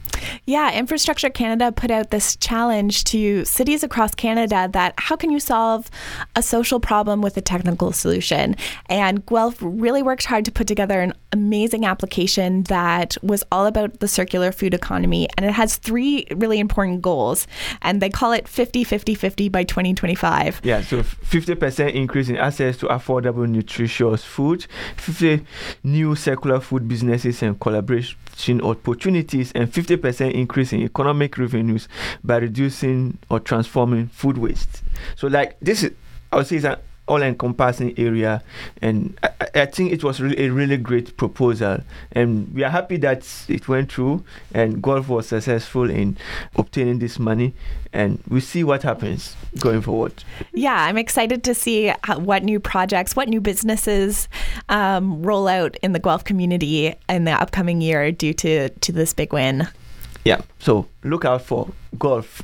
Yeah, 0.46 0.72
Infrastructure 0.72 1.30
Canada 1.30 1.72
put 1.72 1.90
out 1.90 2.10
this 2.10 2.36
challenge 2.36 3.04
to 3.04 3.44
cities 3.44 3.82
across 3.82 4.14
Canada 4.14 4.68
that 4.72 4.94
how 4.98 5.16
can 5.16 5.30
you 5.30 5.40
solve 5.40 5.90
a 6.34 6.42
social 6.42 6.80
problem 6.80 7.22
with 7.22 7.36
a 7.36 7.40
technical 7.40 7.92
solution? 7.92 8.56
And 8.86 9.24
Guelph 9.26 9.56
really 9.60 10.02
worked 10.02 10.24
hard 10.24 10.44
to 10.44 10.52
put 10.52 10.66
together 10.66 11.00
an 11.00 11.12
amazing 11.32 11.84
application 11.84 12.62
that 12.64 13.16
was 13.22 13.44
all 13.52 13.66
about 13.66 14.00
the 14.00 14.08
circular 14.08 14.52
food 14.52 14.74
economy. 14.74 15.28
And 15.36 15.46
it 15.46 15.52
has 15.52 15.76
three 15.76 16.26
really 16.34 16.58
important 16.58 17.02
goals. 17.02 17.46
And 17.82 18.00
they 18.00 18.10
call 18.10 18.32
it 18.32 18.48
50 18.48 18.84
50 18.84 19.14
50 19.14 19.48
by 19.48 19.64
2025. 19.64 20.60
Yeah, 20.62 20.80
so 20.82 21.02
50% 21.02 21.94
increase 21.94 22.28
in 22.28 22.36
access 22.36 22.76
to 22.78 22.86
affordable, 22.86 23.48
nutritious 23.48 24.24
food, 24.24 24.66
50 24.96 25.44
new 25.84 26.14
circular 26.14 26.60
food 26.60 26.88
businesses 26.88 27.42
and 27.42 27.58
collaboration 27.60 28.60
opportunities, 28.62 29.52
and 29.52 29.72
50% 29.72 30.05
increase 30.20 30.72
in 30.72 30.80
economic 30.80 31.38
revenues 31.38 31.88
by 32.24 32.36
reducing 32.36 33.18
or 33.30 33.40
transforming 33.40 34.08
food 34.08 34.38
waste. 34.38 34.82
So, 35.16 35.28
like, 35.28 35.58
this 35.60 35.82
is, 35.82 35.92
I 36.32 36.36
would 36.36 36.46
say, 36.46 36.56
it's 36.56 36.64
an 36.64 36.76
all 37.08 37.22
encompassing 37.22 37.96
area, 37.98 38.42
and 38.82 39.16
I, 39.22 39.30
I- 39.54 39.66
think 39.66 39.92
it 39.92 40.02
was 40.02 40.20
really 40.20 40.44
a 40.44 40.50
really 40.50 40.76
great 40.76 41.16
proposal. 41.16 41.78
And 42.10 42.52
we 42.52 42.64
are 42.64 42.70
happy 42.70 42.96
that 42.96 43.24
it 43.48 43.68
went 43.68 43.92
through, 43.92 44.24
and 44.52 44.82
Guelph 44.82 45.08
was 45.08 45.28
successful 45.28 45.88
in 45.88 46.16
obtaining 46.56 46.98
this 46.98 47.20
money, 47.20 47.54
and 47.92 48.20
we 48.28 48.40
see 48.40 48.64
what 48.64 48.82
happens 48.82 49.36
going 49.60 49.82
forward. 49.82 50.24
Yeah, 50.52 50.74
I'm 50.74 50.98
excited 50.98 51.44
to 51.44 51.54
see 51.54 51.92
how, 52.02 52.18
what 52.18 52.42
new 52.42 52.58
projects, 52.58 53.14
what 53.14 53.28
new 53.28 53.40
businesses 53.40 54.28
um, 54.68 55.22
roll 55.22 55.46
out 55.46 55.76
in 55.84 55.92
the 55.92 56.00
Guelph 56.00 56.24
community 56.24 56.92
in 57.08 57.24
the 57.24 57.32
upcoming 57.40 57.80
year 57.80 58.10
due 58.10 58.34
to, 58.34 58.68
to 58.70 58.90
this 58.90 59.14
big 59.14 59.32
win. 59.32 59.68
Yeah. 60.26 60.40
So 60.58 60.88
look 61.04 61.24
out 61.24 61.42
for 61.42 61.68
Guelph 62.00 62.42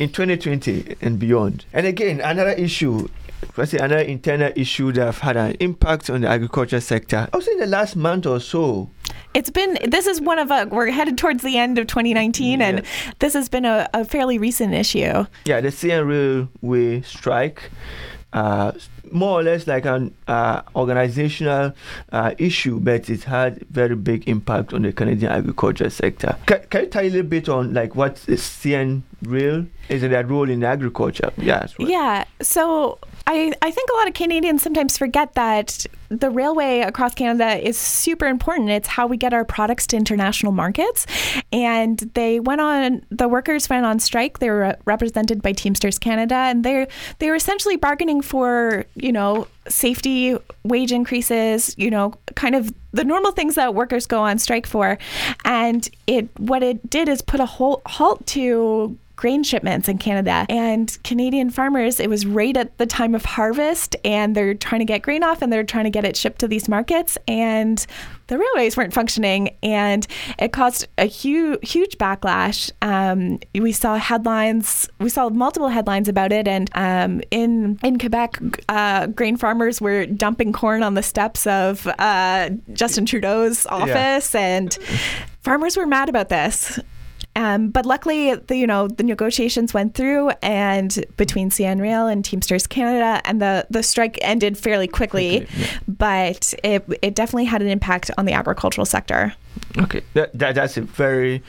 in 0.00 0.08
2020 0.10 0.96
and 1.00 1.16
beyond. 1.16 1.64
And 1.72 1.86
again, 1.86 2.20
another 2.20 2.50
issue. 2.50 3.06
Let's 3.56 3.70
say 3.70 3.78
another 3.78 4.02
internal 4.02 4.52
issue 4.56 4.90
that 4.92 5.04
have 5.04 5.18
had 5.18 5.36
an 5.36 5.52
impact 5.60 6.10
on 6.10 6.22
the 6.22 6.28
agriculture 6.28 6.80
sector. 6.80 7.28
Also 7.32 7.52
in 7.52 7.58
the 7.58 7.66
last 7.66 7.94
month 7.94 8.26
or 8.26 8.40
so. 8.40 8.90
It's 9.32 9.48
been, 9.48 9.78
this 9.86 10.08
is 10.08 10.20
one 10.20 10.40
of 10.40 10.50
a, 10.50 10.66
we're 10.66 10.90
headed 10.90 11.16
towards 11.16 11.44
the 11.44 11.56
end 11.56 11.78
of 11.78 11.86
2019, 11.86 12.60
and 12.60 12.82
this 13.20 13.32
has 13.34 13.48
been 13.48 13.64
a, 13.64 13.88
a 13.94 14.04
fairly 14.04 14.38
recent 14.38 14.74
issue. 14.74 15.24
Yeah, 15.44 15.60
the 15.60 15.68
CN 15.68 16.48
Railway 16.62 17.02
strike. 17.02 17.70
Uh, 18.32 18.72
more 19.10 19.40
or 19.40 19.42
less 19.42 19.66
like 19.66 19.84
an 19.86 20.14
uh, 20.28 20.62
organizational 20.76 21.72
uh, 22.12 22.32
issue, 22.38 22.78
but 22.78 23.10
it 23.10 23.24
had 23.24 23.58
very 23.70 23.96
big 23.96 24.28
impact 24.28 24.72
on 24.72 24.82
the 24.82 24.92
Canadian 24.92 25.32
agriculture 25.32 25.90
sector. 25.90 26.36
Can, 26.46 26.60
can 26.70 26.82
you 26.82 26.86
tell 26.88 27.02
a 27.02 27.10
little 27.10 27.22
bit 27.24 27.48
on 27.48 27.74
like 27.74 27.96
what 27.96 28.22
is 28.28 28.40
CN 28.40 29.02
Rail 29.22 29.66
is 29.88 30.02
their 30.02 30.24
role 30.24 30.48
in 30.48 30.62
agriculture? 30.62 31.32
Yeah. 31.36 31.66
Yeah. 31.78 32.24
So 32.40 32.98
I, 33.26 33.52
I 33.62 33.70
think 33.70 33.90
a 33.90 33.94
lot 33.94 34.08
of 34.08 34.14
Canadians 34.14 34.62
sometimes 34.62 34.98
forget 34.98 35.34
that 35.34 35.86
the 36.08 36.30
railway 36.30 36.80
across 36.80 37.14
Canada 37.14 37.56
is 37.66 37.78
super 37.78 38.26
important. 38.26 38.70
It's 38.70 38.88
how 38.88 39.06
we 39.06 39.16
get 39.16 39.32
our 39.32 39.44
products 39.44 39.86
to 39.88 39.96
international 39.96 40.50
markets. 40.50 41.06
And 41.52 41.98
they 42.14 42.40
went 42.40 42.60
on, 42.60 43.04
the 43.10 43.28
workers 43.28 43.68
went 43.70 43.86
on 43.86 44.00
strike. 44.00 44.40
They 44.40 44.50
were 44.50 44.76
represented 44.84 45.42
by 45.42 45.52
Teamsters 45.52 45.98
Canada, 45.98 46.34
and 46.34 46.64
they're 46.64 46.88
they 47.20 47.30
were 47.30 47.36
essentially 47.36 47.76
bargaining 47.76 48.20
for, 48.20 48.84
you 48.94 49.12
know, 49.12 49.46
safety, 49.68 50.36
wage 50.64 50.90
increases, 50.90 51.74
you 51.78 51.90
know, 51.90 52.14
kind 52.34 52.56
of 52.56 52.74
the 52.92 53.04
normal 53.04 53.30
things 53.30 53.54
that 53.54 53.74
workers 53.74 54.06
go 54.06 54.20
on 54.20 54.38
strike 54.38 54.66
for. 54.66 54.98
And 55.44 55.88
it 56.08 56.28
what 56.38 56.62
it 56.62 56.90
did 56.90 57.08
is 57.08 57.22
put 57.22 57.38
a 57.38 57.46
whole 57.46 57.82
halt 57.86 58.26
to 58.28 58.98
grain 59.20 59.42
shipments 59.42 59.86
in 59.86 59.98
Canada. 59.98 60.46
And 60.48 60.96
Canadian 61.04 61.50
farmers, 61.50 62.00
it 62.00 62.08
was 62.08 62.24
right 62.24 62.56
at 62.56 62.78
the 62.78 62.86
time 62.86 63.14
of 63.14 63.22
harvest, 63.26 63.94
and 64.02 64.34
they're 64.34 64.54
trying 64.54 64.78
to 64.78 64.86
get 64.86 65.02
grain 65.02 65.22
off 65.22 65.42
and 65.42 65.52
they're 65.52 65.62
trying 65.62 65.84
to 65.84 65.90
get 65.90 66.06
it 66.06 66.16
shipped 66.16 66.38
to 66.38 66.48
these 66.48 66.70
markets. 66.70 67.18
And 67.28 67.86
the 68.28 68.38
railways 68.38 68.78
weren't 68.78 68.94
functioning, 68.94 69.54
and 69.62 70.06
it 70.38 70.52
caused 70.52 70.88
a 70.96 71.04
huge, 71.04 71.68
huge 71.68 71.98
backlash. 71.98 72.70
Um, 72.80 73.40
we 73.54 73.72
saw 73.72 73.96
headlines, 73.96 74.88
we 75.00 75.10
saw 75.10 75.28
multiple 75.28 75.68
headlines 75.68 76.08
about 76.08 76.32
it, 76.32 76.48
and 76.48 76.70
um, 76.74 77.20
in 77.30 77.78
in 77.82 77.98
Quebec, 77.98 78.40
uh, 78.70 79.08
grain 79.08 79.36
farmers 79.36 79.82
were 79.82 80.06
dumping 80.06 80.54
corn 80.54 80.82
on 80.82 80.94
the 80.94 81.02
steps 81.02 81.46
of 81.46 81.86
uh, 81.98 82.48
Justin 82.72 83.04
Trudeau's 83.04 83.66
office, 83.66 84.34
and 84.34 84.78
farmers 85.42 85.76
were 85.76 85.86
mad 85.86 86.08
about 86.08 86.30
this. 86.30 86.80
Um, 87.40 87.70
but 87.70 87.86
luckily, 87.86 88.34
the, 88.34 88.54
you 88.54 88.66
know, 88.66 88.86
the 88.86 89.02
negotiations 89.02 89.72
went 89.72 89.94
through, 89.94 90.28
and 90.42 91.02
between 91.16 91.48
CN 91.48 91.80
Rail 91.80 92.06
and 92.06 92.22
Teamsters 92.22 92.66
Canada, 92.66 93.22
and 93.24 93.40
the, 93.40 93.66
the 93.70 93.82
strike 93.82 94.18
ended 94.20 94.58
fairly 94.58 94.86
quickly. 94.86 95.46
Quickly, 95.46 95.62
yeah. 95.62 95.78
But 95.88 96.52
it, 96.62 96.84
it 97.00 97.14
definitely 97.14 97.46
had 97.46 97.62
an 97.62 97.68
impact 97.68 98.10
on 98.18 98.26
the 98.26 98.34
agricultural 98.34 98.84
sector. 98.84 99.32
Okay, 99.78 100.02
that, 100.12 100.38
that 100.38 100.54
that's 100.54 100.76
a 100.76 100.82
very 100.82 101.42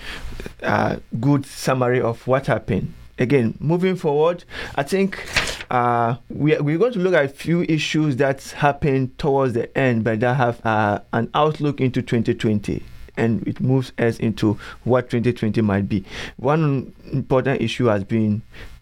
uh, 0.64 0.96
good 1.20 1.46
summary 1.46 2.00
of 2.00 2.26
what 2.26 2.48
happened. 2.48 2.94
Again, 3.20 3.58
moving 3.60 3.98
forward, 3.98 4.46
I 4.76 4.84
think 4.84 5.28
uh, 5.70 6.16
we 6.30 6.58
we're 6.58 6.78
going 6.78 6.94
to 6.94 7.00
look 7.00 7.14
at 7.14 7.26
a 7.26 7.28
few 7.28 7.64
issues 7.64 8.16
that 8.16 8.42
happened 8.52 9.18
towards 9.18 9.54
the 9.56 9.78
end, 9.78 10.06
but 10.06 10.22
that 10.22 10.36
have 10.38 10.66
uh, 10.66 11.02
an 11.12 11.30
outlook 11.34 11.82
into 11.82 12.02
2020. 12.02 12.82
And 13.18 13.46
it 13.48 13.60
moves 13.60 13.92
us 13.98 14.20
into 14.20 14.58
what 14.84 15.10
2020 15.10 15.62
might 15.62 15.88
be. 15.90 16.04
One 16.38 16.94
important 17.12 17.62
issue 17.62 17.86
has 17.86 18.04
been 18.04 18.42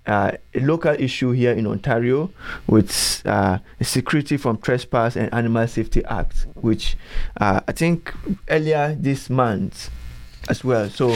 uh, 0.10 0.32
a 0.56 0.60
local 0.62 0.94
issue 0.94 1.32
here 1.32 1.52
in 1.52 1.68
Ontario 1.68 2.32
with 2.68 3.22
uh, 3.26 3.60
Security 3.82 4.38
from 4.38 4.58
Trespass 4.58 5.16
and 5.16 5.32
Animal 5.34 5.68
Safety 5.68 6.04
Act, 6.06 6.48
which 6.56 6.98
uh, 7.40 7.60
I 7.68 7.72
think 7.72 8.14
earlier 8.50 8.96
this 9.00 9.30
month 9.30 9.92
as 10.50 10.64
well. 10.64 10.90
So, 10.90 11.16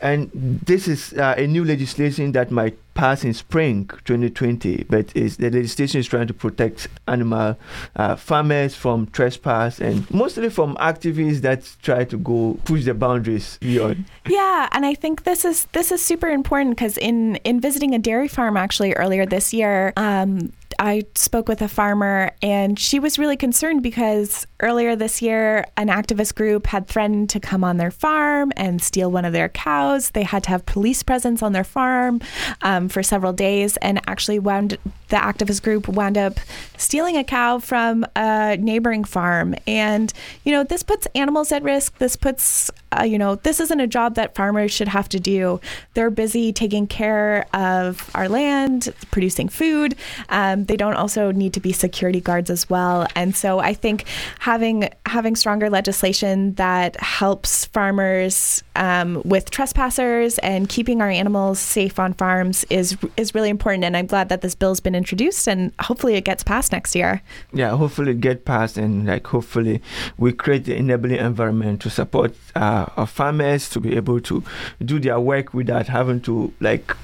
and 0.00 0.30
this 0.32 0.88
is 0.88 1.12
uh, 1.12 1.34
a 1.36 1.46
new 1.46 1.64
legislation 1.64 2.32
that 2.32 2.50
might 2.50 2.78
pass 3.00 3.24
in 3.24 3.32
spring 3.32 3.88
2020, 4.04 4.84
but 4.90 5.08
the 5.08 5.50
legislation 5.50 6.00
is 6.00 6.06
trying 6.06 6.26
to 6.26 6.34
protect 6.34 6.86
animal 7.08 7.56
uh, 7.96 8.14
farmers 8.14 8.74
from 8.74 9.06
trespass 9.06 9.80
and 9.80 9.98
mostly 10.10 10.50
from 10.50 10.76
activists 10.76 11.40
that 11.40 11.60
try 11.80 12.04
to 12.04 12.18
go 12.18 12.58
push 12.66 12.84
the 12.84 12.92
boundaries 12.92 13.56
beyond. 13.62 14.04
Yeah, 14.28 14.68
and 14.72 14.84
I 14.84 14.94
think 14.94 15.22
this 15.24 15.46
is 15.46 15.66
this 15.72 15.90
is 15.90 16.04
super 16.04 16.28
important 16.28 16.76
because 16.76 16.98
in 16.98 17.36
in 17.36 17.58
visiting 17.58 17.94
a 17.94 17.98
dairy 17.98 18.28
farm 18.28 18.58
actually 18.58 18.92
earlier 18.92 19.24
this 19.24 19.54
year, 19.54 19.94
um, 19.96 20.52
I 20.80 21.02
spoke 21.14 21.46
with 21.46 21.60
a 21.60 21.68
farmer, 21.68 22.30
and 22.42 22.78
she 22.78 22.98
was 22.98 23.18
really 23.18 23.36
concerned 23.36 23.82
because 23.82 24.46
earlier 24.60 24.96
this 24.96 25.20
year, 25.20 25.66
an 25.76 25.88
activist 25.88 26.34
group 26.34 26.66
had 26.66 26.88
threatened 26.88 27.28
to 27.30 27.38
come 27.38 27.62
on 27.62 27.76
their 27.76 27.90
farm 27.90 28.50
and 28.56 28.80
steal 28.80 29.10
one 29.10 29.26
of 29.26 29.34
their 29.34 29.50
cows. 29.50 30.10
They 30.10 30.22
had 30.22 30.42
to 30.44 30.48
have 30.48 30.64
police 30.64 31.02
presence 31.02 31.42
on 31.42 31.52
their 31.52 31.64
farm 31.64 32.22
um, 32.62 32.88
for 32.88 33.02
several 33.02 33.34
days, 33.34 33.76
and 33.82 34.00
actually 34.08 34.38
wound 34.38 34.78
the 35.10 35.16
activist 35.16 35.62
group 35.62 35.86
wound 35.86 36.16
up 36.16 36.40
stealing 36.78 37.18
a 37.18 37.24
cow 37.24 37.58
from 37.58 38.06
a 38.16 38.56
neighboring 38.58 39.04
farm. 39.04 39.54
And 39.66 40.10
you 40.44 40.52
know, 40.52 40.64
this 40.64 40.82
puts 40.82 41.06
animals 41.14 41.52
at 41.52 41.62
risk. 41.62 41.98
This 41.98 42.16
puts 42.16 42.70
uh, 42.98 43.04
you 43.04 43.18
know, 43.18 43.36
this 43.36 43.60
isn't 43.60 43.80
a 43.80 43.86
job 43.86 44.16
that 44.16 44.34
farmers 44.34 44.72
should 44.72 44.88
have 44.88 45.08
to 45.10 45.20
do. 45.20 45.60
They're 45.94 46.10
busy 46.10 46.52
taking 46.52 46.86
care 46.86 47.46
of 47.54 48.10
our 48.14 48.28
land, 48.28 48.92
producing 49.10 49.48
food. 49.48 49.94
Um, 50.28 50.64
they 50.64 50.76
don't 50.76 50.94
also 50.94 51.30
need 51.30 51.54
to 51.54 51.60
be 51.60 51.72
security 51.72 52.20
guards 52.20 52.50
as 52.50 52.68
well. 52.68 53.06
And 53.14 53.36
so 53.36 53.60
I 53.60 53.74
think 53.74 54.04
having 54.40 54.88
having 55.06 55.36
stronger 55.36 55.70
legislation 55.70 56.54
that 56.54 56.98
helps 57.00 57.66
farmers 57.66 58.62
um, 58.76 59.22
with 59.24 59.50
trespassers 59.50 60.38
and 60.38 60.68
keeping 60.68 61.00
our 61.00 61.10
animals 61.10 61.58
safe 61.58 61.98
on 61.98 62.14
farms 62.14 62.64
is 62.70 62.96
is 63.16 63.34
really 63.34 63.50
important. 63.50 63.84
And 63.84 63.96
I'm 63.96 64.06
glad 64.06 64.28
that 64.30 64.40
this 64.40 64.54
bill's 64.54 64.80
been 64.80 64.94
introduced, 64.94 65.46
and 65.46 65.72
hopefully 65.80 66.14
it 66.14 66.24
gets 66.24 66.42
passed 66.42 66.72
next 66.72 66.94
year. 66.94 67.22
Yeah, 67.52 67.76
hopefully 67.76 68.12
it 68.12 68.20
get 68.20 68.44
passed, 68.44 68.76
and 68.76 69.06
like 69.06 69.26
hopefully 69.26 69.80
we 70.18 70.32
create 70.32 70.64
the 70.64 70.76
enabling 70.76 71.18
environment 71.18 71.82
to 71.82 71.90
support. 71.90 72.34
Uh, 72.54 72.79
uh, 72.96 73.06
farmers 73.06 73.68
to 73.70 73.80
be 73.80 73.96
able 73.96 74.20
to 74.20 74.42
do 74.84 74.98
their 74.98 75.20
work 75.20 75.54
without 75.54 75.86
having 75.86 76.20
to 76.22 76.52
like 76.60 76.94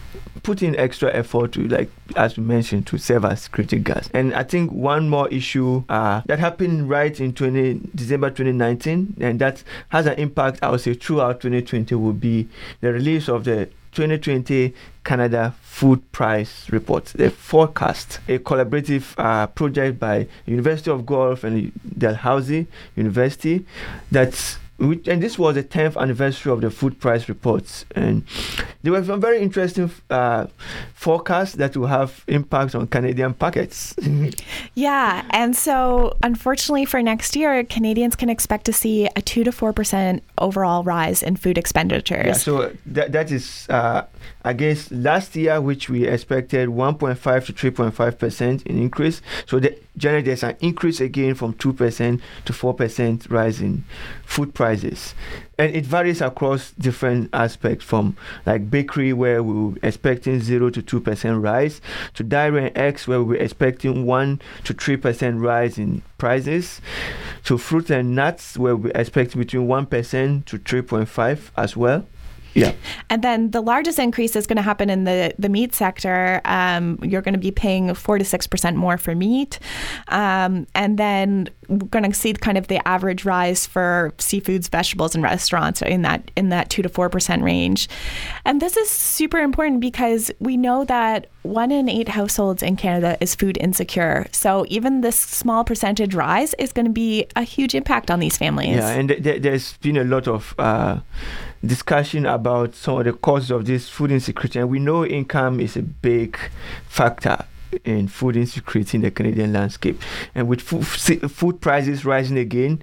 put 0.42 0.62
in 0.62 0.76
extra 0.76 1.12
effort 1.12 1.52
to 1.52 1.66
like 1.68 1.90
as 2.14 2.36
we 2.36 2.42
mentioned 2.44 2.86
to 2.86 2.98
serve 2.98 3.24
as 3.24 3.42
security 3.42 3.78
guards. 3.78 4.08
And 4.14 4.34
i 4.34 4.42
think 4.42 4.70
one 4.70 5.08
more 5.08 5.28
issue 5.28 5.84
uh, 5.88 6.22
that 6.26 6.38
happened 6.38 6.88
right 6.88 7.18
in 7.18 7.32
20 7.32 7.80
december 7.94 8.30
2019 8.30 9.16
and 9.20 9.38
that 9.40 9.62
has 9.88 10.06
an 10.06 10.14
impact 10.14 10.60
i 10.62 10.70
would 10.70 10.80
say 10.80 10.94
throughout 10.94 11.40
2020 11.40 11.94
will 11.94 12.12
be 12.12 12.48
the 12.80 12.92
release 12.92 13.28
of 13.28 13.44
the 13.44 13.68
2020 13.96 14.74
Canada 15.04 15.54
Food 15.62 16.12
Price 16.12 16.70
Report, 16.70 17.06
the 17.06 17.30
forecast, 17.30 18.20
a 18.28 18.38
collaborative 18.38 19.14
uh, 19.16 19.46
project 19.46 19.98
by 19.98 20.28
University 20.44 20.90
of 20.90 21.06
Guelph 21.06 21.44
and 21.44 21.72
Dalhousie 21.96 22.66
University 22.94 23.64
that's 24.12 24.58
and 24.78 25.22
this 25.22 25.38
was 25.38 25.54
the 25.54 25.64
10th 25.64 25.96
anniversary 25.96 26.52
of 26.52 26.60
the 26.60 26.70
food 26.70 27.00
price 27.00 27.28
reports. 27.28 27.84
And 27.94 28.24
there 28.82 28.92
were 28.92 29.04
some 29.04 29.20
very 29.20 29.40
interesting 29.40 29.90
uh, 30.10 30.46
forecasts 30.94 31.54
that 31.54 31.76
will 31.76 31.86
have 31.86 32.24
impact 32.28 32.74
on 32.74 32.86
canadian 32.86 33.34
pockets. 33.34 33.94
Yeah 34.74 35.24
and 35.30 35.56
so 35.56 36.16
unfortunately 36.22 36.84
for 36.84 37.02
next 37.02 37.36
year 37.36 37.64
canadians 37.64 38.16
can 38.16 38.28
expect 38.28 38.64
to 38.66 38.72
see 38.72 39.06
a 39.16 39.22
2 39.22 39.44
to 39.44 39.50
4% 39.50 40.20
overall 40.38 40.82
rise 40.82 41.22
in 41.22 41.36
food 41.36 41.58
expenditures. 41.58 42.26
Yeah, 42.26 42.32
so 42.32 42.72
that, 42.86 43.12
that 43.12 43.30
is 43.30 43.66
uh, 43.68 44.02
against 44.44 44.92
last 44.92 45.34
year 45.34 45.60
which 45.60 45.88
we 45.88 46.06
expected 46.06 46.68
1.5 46.68 47.46
to 47.46 47.52
3.5% 47.52 48.66
in 48.66 48.78
increase. 48.78 49.20
So 49.46 49.58
the, 49.58 49.78
generally 49.96 50.22
there's 50.22 50.42
an 50.42 50.56
increase 50.60 51.00
again 51.00 51.34
from 51.34 51.54
2% 51.54 52.20
to 52.44 52.52
4% 52.52 53.30
rise 53.30 53.60
in 53.60 53.84
food 54.24 54.54
prices. 54.54 55.14
And 55.58 55.74
it 55.74 55.86
varies 55.86 56.20
across 56.20 56.72
different 56.72 57.30
aspects 57.32 57.84
from 57.84 58.16
like 58.44 58.70
bakery 58.70 59.12
where 59.12 59.42
we 59.42 59.70
were 59.70 59.78
expecting 59.82 60.40
0 60.40 60.70
to 60.70 60.82
2% 60.82 61.42
rise 61.42 61.80
to 62.14 62.22
dairy 62.22 62.66
and 62.66 62.76
eggs 62.76 63.08
where 63.08 63.22
we 63.22 63.36
were 63.36 63.42
expecting 63.42 64.06
1 64.06 64.40
to 64.64 64.74
3% 64.74 65.42
rise 65.42 65.78
in 65.78 66.02
prices 66.18 66.80
to 67.44 67.58
fruit 67.58 67.90
and 67.90 68.14
nuts 68.14 68.58
where 68.58 68.76
we 68.76 68.92
expect 68.92 69.36
between 69.36 69.66
1% 69.66 70.44
to 70.44 70.58
3.5 70.58 71.50
as 71.56 71.76
well 71.76 72.06
yeah. 72.56 72.72
And 73.10 73.22
then 73.22 73.50
the 73.50 73.60
largest 73.60 73.98
increase 73.98 74.34
is 74.36 74.46
going 74.46 74.56
to 74.56 74.62
happen 74.62 74.90
in 74.90 75.04
the, 75.04 75.34
the 75.38 75.48
meat 75.48 75.74
sector. 75.74 76.40
Um, 76.44 76.98
you're 77.02 77.22
going 77.22 77.34
to 77.34 77.40
be 77.40 77.50
paying 77.50 77.94
4 77.94 78.18
to 78.18 78.24
6% 78.24 78.74
more 78.74 78.98
for 78.98 79.14
meat. 79.14 79.58
Um, 80.08 80.66
and 80.74 80.98
then 80.98 81.48
we're 81.68 81.88
going 81.88 82.10
to 82.10 82.12
see 82.12 82.32
kind 82.32 82.58
of 82.58 82.68
the 82.68 82.86
average 82.86 83.24
rise 83.24 83.66
for 83.66 84.12
seafoods, 84.18 84.70
vegetables, 84.70 85.14
and 85.14 85.22
restaurants 85.22 85.82
in 85.82 86.02
that 86.02 86.30
in 86.36 86.48
that 86.50 86.70
2 86.70 86.82
to 86.82 86.88
4% 86.88 87.42
range. 87.42 87.88
And 88.44 88.60
this 88.60 88.76
is 88.76 88.88
super 88.88 89.38
important 89.38 89.80
because 89.80 90.30
we 90.38 90.56
know 90.56 90.84
that 90.84 91.26
one 91.42 91.70
in 91.70 91.88
eight 91.88 92.08
households 92.08 92.62
in 92.62 92.76
Canada 92.76 93.16
is 93.20 93.34
food 93.34 93.56
insecure. 93.60 94.26
So 94.32 94.66
even 94.68 95.00
this 95.00 95.18
small 95.18 95.64
percentage 95.64 96.14
rise 96.14 96.54
is 96.54 96.72
going 96.72 96.86
to 96.86 96.92
be 96.92 97.26
a 97.36 97.42
huge 97.42 97.74
impact 97.74 98.10
on 98.10 98.20
these 98.20 98.36
families. 98.36 98.76
Yeah, 98.76 98.90
and 98.90 99.08
th- 99.08 99.22
th- 99.22 99.42
there's 99.42 99.76
been 99.78 99.96
a 99.96 100.04
lot 100.04 100.28
of 100.28 100.54
uh, 100.58 100.98
discussion 101.64 102.26
about 102.26 102.74
some 102.74 102.98
of 102.98 103.04
the 103.04 103.12
causes 103.12 103.50
of 103.50 103.66
this 103.66 103.88
food 103.88 104.10
insecurity, 104.12 104.58
and 104.58 104.68
we 104.68 104.78
know 104.78 105.04
income 105.04 105.60
is 105.60 105.76
a 105.76 105.82
big 105.82 106.38
factor 106.88 107.44
in 107.84 108.08
food 108.08 108.36
insecurity 108.36 108.98
in 108.98 109.02
the 109.02 109.10
Canadian 109.10 109.52
landscape. 109.52 110.00
And 110.34 110.48
with 110.48 110.60
food, 110.60 110.86
food 110.86 111.60
prices 111.60 112.04
rising 112.04 112.38
again, 112.38 112.82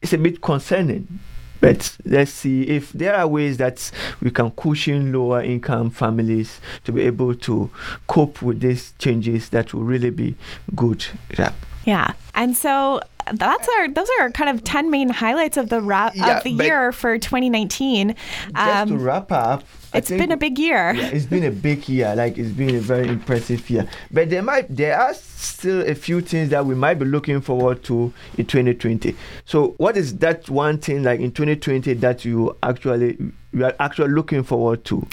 it's 0.00 0.12
a 0.12 0.18
bit 0.18 0.40
concerning. 0.40 1.20
But 1.62 1.96
let's 2.04 2.32
see 2.32 2.62
if 2.64 2.92
there 2.92 3.14
are 3.14 3.26
ways 3.28 3.56
that 3.58 3.90
we 4.20 4.30
can 4.30 4.50
cushion 4.50 5.12
lower 5.12 5.40
income 5.40 5.90
families 5.90 6.60
to 6.84 6.92
be 6.92 7.02
able 7.02 7.36
to 7.36 7.70
cope 8.08 8.42
with 8.42 8.60
these 8.60 8.92
changes 8.98 9.48
that 9.50 9.72
will 9.72 9.84
really 9.84 10.10
be 10.10 10.34
good. 10.74 11.06
Yeah. 11.38 11.52
Yeah. 11.84 12.14
And 12.34 12.56
so 12.56 13.00
that's 13.32 13.68
our 13.68 13.88
those 13.88 14.08
are 14.20 14.30
kind 14.30 14.50
of 14.50 14.64
10 14.64 14.90
main 14.90 15.08
highlights 15.08 15.56
of 15.56 15.68
the 15.68 15.80
wrap 15.80 16.14
yeah, 16.16 16.38
of 16.38 16.42
the 16.42 16.50
year 16.50 16.90
for 16.90 17.18
2019 17.18 18.16
just 18.16 18.56
um, 18.56 18.88
to 18.88 18.96
wrap 18.98 19.30
up 19.30 19.62
it's 19.94 20.10
been 20.10 20.32
a 20.32 20.36
big 20.36 20.58
year. 20.58 20.92
Yeah, 21.02 21.08
it's 21.08 21.26
been 21.26 21.44
a 21.44 21.50
big 21.50 21.88
year. 21.88 22.14
Like 22.14 22.38
it's 22.38 22.50
been 22.50 22.74
a 22.76 22.80
very 22.80 23.08
impressive 23.08 23.68
year. 23.70 23.88
But 24.10 24.30
there 24.30 24.42
might 24.42 24.74
there 24.74 24.98
are 24.98 25.14
still 25.14 25.82
a 25.82 25.94
few 25.94 26.20
things 26.20 26.50
that 26.50 26.64
we 26.64 26.74
might 26.74 26.94
be 26.94 27.04
looking 27.04 27.40
forward 27.40 27.82
to 27.82 28.12
in 28.38 28.46
2020 28.46 29.16
so 29.44 29.74
what 29.78 29.96
is 29.96 30.18
that 30.18 30.48
one 30.48 30.78
thing 30.78 31.02
like 31.02 31.20
in 31.20 31.32
2020 31.32 31.94
that 31.94 32.24
you 32.24 32.56
actually 32.62 33.18
you 33.52 33.64
are 33.64 33.74
actually 33.80 34.10
looking 34.10 34.42
forward 34.42 34.84
to? 34.86 35.06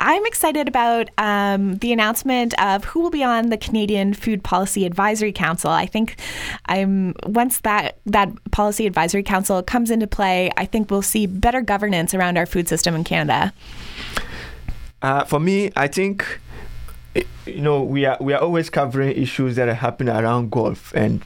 I'm 0.00 0.24
excited 0.26 0.68
about 0.68 1.08
um, 1.18 1.76
the 1.78 1.92
announcement 1.92 2.52
of 2.62 2.84
who 2.84 3.00
will 3.00 3.10
be 3.10 3.22
on 3.22 3.50
the 3.50 3.56
Canadian 3.56 4.14
Food 4.14 4.42
Policy 4.42 4.86
Advisory 4.86 5.32
Council. 5.32 5.70
I 5.70 5.86
think 5.86 6.16
I'm 6.66 7.14
once 7.26 7.60
that 7.60 7.98
that 8.06 8.30
policy 8.50 8.86
advisory 8.86 9.22
council 9.22 9.62
comes 9.62 9.90
into 9.90 10.06
play, 10.06 10.50
I 10.56 10.66
think 10.66 10.90
we'll 10.90 11.02
see 11.02 11.26
better 11.26 11.60
governance 11.60 12.14
around 12.14 12.38
our 12.38 12.46
food 12.46 12.68
system 12.68 12.94
in 12.94 13.04
Canada. 13.04 13.52
Uh, 15.02 15.24
for 15.24 15.40
me, 15.40 15.72
I 15.76 15.88
think 15.88 16.40
you 17.46 17.60
know 17.60 17.82
we 17.82 18.04
are 18.04 18.18
we 18.20 18.32
are 18.32 18.40
always 18.40 18.70
covering 18.70 19.16
issues 19.16 19.56
that 19.56 19.68
are 19.68 19.74
happening 19.74 20.14
around 20.14 20.50
Guelph 20.50 20.94
and 20.94 21.24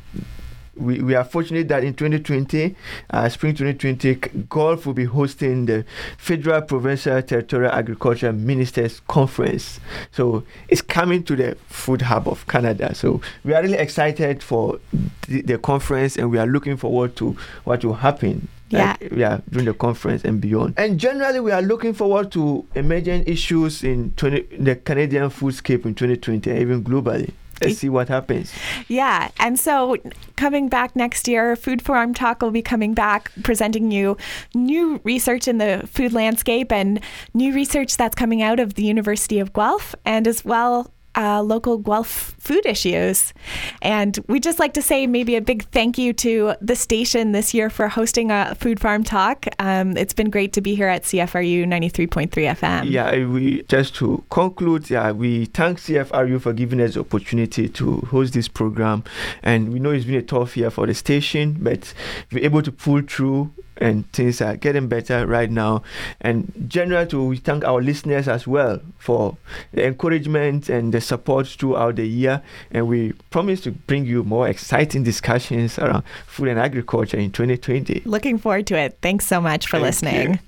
we, 0.77 1.01
we 1.01 1.15
are 1.15 1.25
fortunate 1.25 1.69
that 1.69 1.85
in 1.85 1.95
2020, 1.95 2.75
uh, 3.11 3.29
spring 3.29 3.55
2020, 3.55 4.45
Guelph 4.49 4.87
will 4.87 4.95
be 4.95 5.05
hosting 5.05 5.67
the 5.67 5.85
Federal 6.19 6.63
Provincial 6.63 7.23
Territorial 7.23 7.73
Agriculture 7.73 8.33
Ministers 8.33 9.01
Conference. 9.09 9.81
So 10.11 10.45
it's 10.69 10.83
coming 10.83 11.23
to 11.25 11.37
the 11.37 11.57
food 11.69 12.03
hub 12.03 12.29
of 12.29 12.47
Canada. 12.47 12.95
So 12.95 13.21
we 13.45 13.55
are 13.55 13.63
really 13.63 13.79
excited 13.79 14.43
for 14.43 14.81
the, 15.29 15.43
the 15.43 15.59
conference 15.59 16.17
and 16.17 16.31
we 16.31 16.39
are 16.39 16.47
looking 16.47 16.77
forward 16.77 17.17
to 17.17 17.37
what 17.65 17.85
will 17.85 17.95
happen. 17.95 18.49
Like, 18.71 19.13
yeah, 19.15 19.41
during 19.51 19.67
the 19.67 19.75
conference 19.75 20.25
and 20.25 20.41
beyond. 20.41 20.75
And 20.77 20.99
generally, 20.99 21.39
we 21.39 21.53
are 21.53 21.63
looking 21.63 21.93
forward 21.93 22.33
to 22.33 22.67
emerging 22.75 23.25
issues 23.27 23.85
in 23.85 24.13
20, 24.17 24.57
the 24.59 24.77
Canadian 24.77 25.31
foodscape 25.31 25.85
in 25.85 25.95
2020 25.95 26.51
and 26.51 26.59
even 26.59 26.83
globally 26.83 27.33
let's 27.63 27.79
see 27.79 27.89
what 27.89 28.09
happens. 28.09 28.53
Yeah. 28.89 29.31
And 29.39 29.59
so 29.59 29.97
coming 30.37 30.69
back 30.69 30.97
next 30.97 31.29
year, 31.29 31.57
Food 31.57 31.83
Farm 31.83 32.15
Talk 32.15 32.43
will 32.43 32.51
be 32.51 32.63
coming 32.63 32.95
back 32.95 33.31
presenting 33.43 33.91
you 33.91 34.17
new 34.55 35.01
research 35.05 35.49
in 35.49 35.59
the 35.59 35.83
food 35.87 36.13
landscape 36.13 36.73
and 36.73 37.01
new 37.33 37.55
research 37.55 37.97
that's 37.97 38.15
coming 38.15 38.43
out 38.43 38.61
of 38.61 38.75
the 38.75 38.85
University 38.85 39.39
of 39.39 39.53
Guelph 39.53 39.95
and 40.05 40.27
as 40.27 40.45
well 40.45 40.91
uh, 41.17 41.43
local 41.43 41.79
Guelph 41.79 42.35
food 42.39 42.65
issues. 42.67 43.33
And 43.83 44.19
we'd 44.29 44.43
just 44.43 44.59
like 44.59 44.75
to 44.75 44.83
say 44.83 45.07
maybe 45.07 45.37
a 45.37 45.41
big 45.41 45.65
thank 45.71 45.99
you 45.99 46.13
to 46.15 46.55
the 46.61 46.77
station 46.77 47.33
this 47.33 47.55
year 47.55 47.71
for 47.71 47.89
hosting 47.89 48.31
a 48.31 48.55
Food 48.55 48.81
Farm 48.81 49.05
Talk. 49.05 49.47
Um, 49.59 49.97
it's 49.97 50.15
been 50.15 50.31
great 50.31 50.53
to 50.55 50.61
be 50.61 50.75
here 50.75 50.89
at 50.89 51.03
CFRU 51.03 51.67
93.3 51.67 52.31
FM. 52.31 52.91
Yeah, 52.91 53.27
we 53.27 53.63
just 53.63 53.95
to 53.97 54.25
conclude, 54.31 54.91
yeah, 54.91 55.13
we 55.13 55.47
thank 55.47 55.79
CFRU 55.79 56.41
for 56.41 56.53
giving 56.53 56.81
us 56.81 56.95
the 56.95 57.01
opportunity 57.01 57.69
to 57.69 57.97
host 58.11 58.35
this 58.35 58.49
program. 58.49 59.05
And 59.43 59.73
we 59.73 59.79
know 59.79 59.91
it's 59.91 60.05
been 60.05 60.17
a 60.17 60.23
tough 60.23 60.57
year 60.57 60.71
for 60.71 60.87
the 60.87 60.95
station, 60.95 61.57
but 61.61 61.95
we're 62.33 62.45
able 62.45 62.63
to 62.63 62.73
pull 62.73 63.03
through 63.03 63.53
and 63.79 64.11
things 64.13 64.41
are 64.41 64.57
getting 64.57 64.89
better 64.89 65.27
right 65.27 65.51
now. 65.51 65.83
And 66.21 66.53
generally, 66.69 67.07
to 67.09 67.25
we 67.25 67.37
thank 67.37 67.65
our 67.65 67.83
listeners 67.83 68.29
as 68.29 68.47
well 68.47 68.81
for 68.99 69.37
the 69.73 69.87
encouragement 69.87 70.69
and 70.69 70.93
the 70.93 71.01
support 71.01 71.47
throughout 71.47 71.97
the 71.97 72.07
year. 72.07 72.43
and 72.71 72.89
we 72.89 73.13
promise 73.31 73.61
to 73.63 73.73
bring 73.73 74.05
you 74.05 74.25
more 74.25 74.49
exciting 74.49 75.03
discussions 75.03 75.79
around 75.79 76.05
food 76.27 76.49
and 76.49 76.59
agriculture 76.59 77.17
in 77.17 77.31
2020. 77.31 78.03
Looking 78.05 78.39
forward 78.39 78.67
to 78.69 78.77
it. 78.77 78.99
Thanks 79.03 79.27
so 79.27 79.41
much 79.41 79.67
for 79.67 79.79
Thank 79.79 79.85
listening. 79.85 80.33
You. 80.33 80.39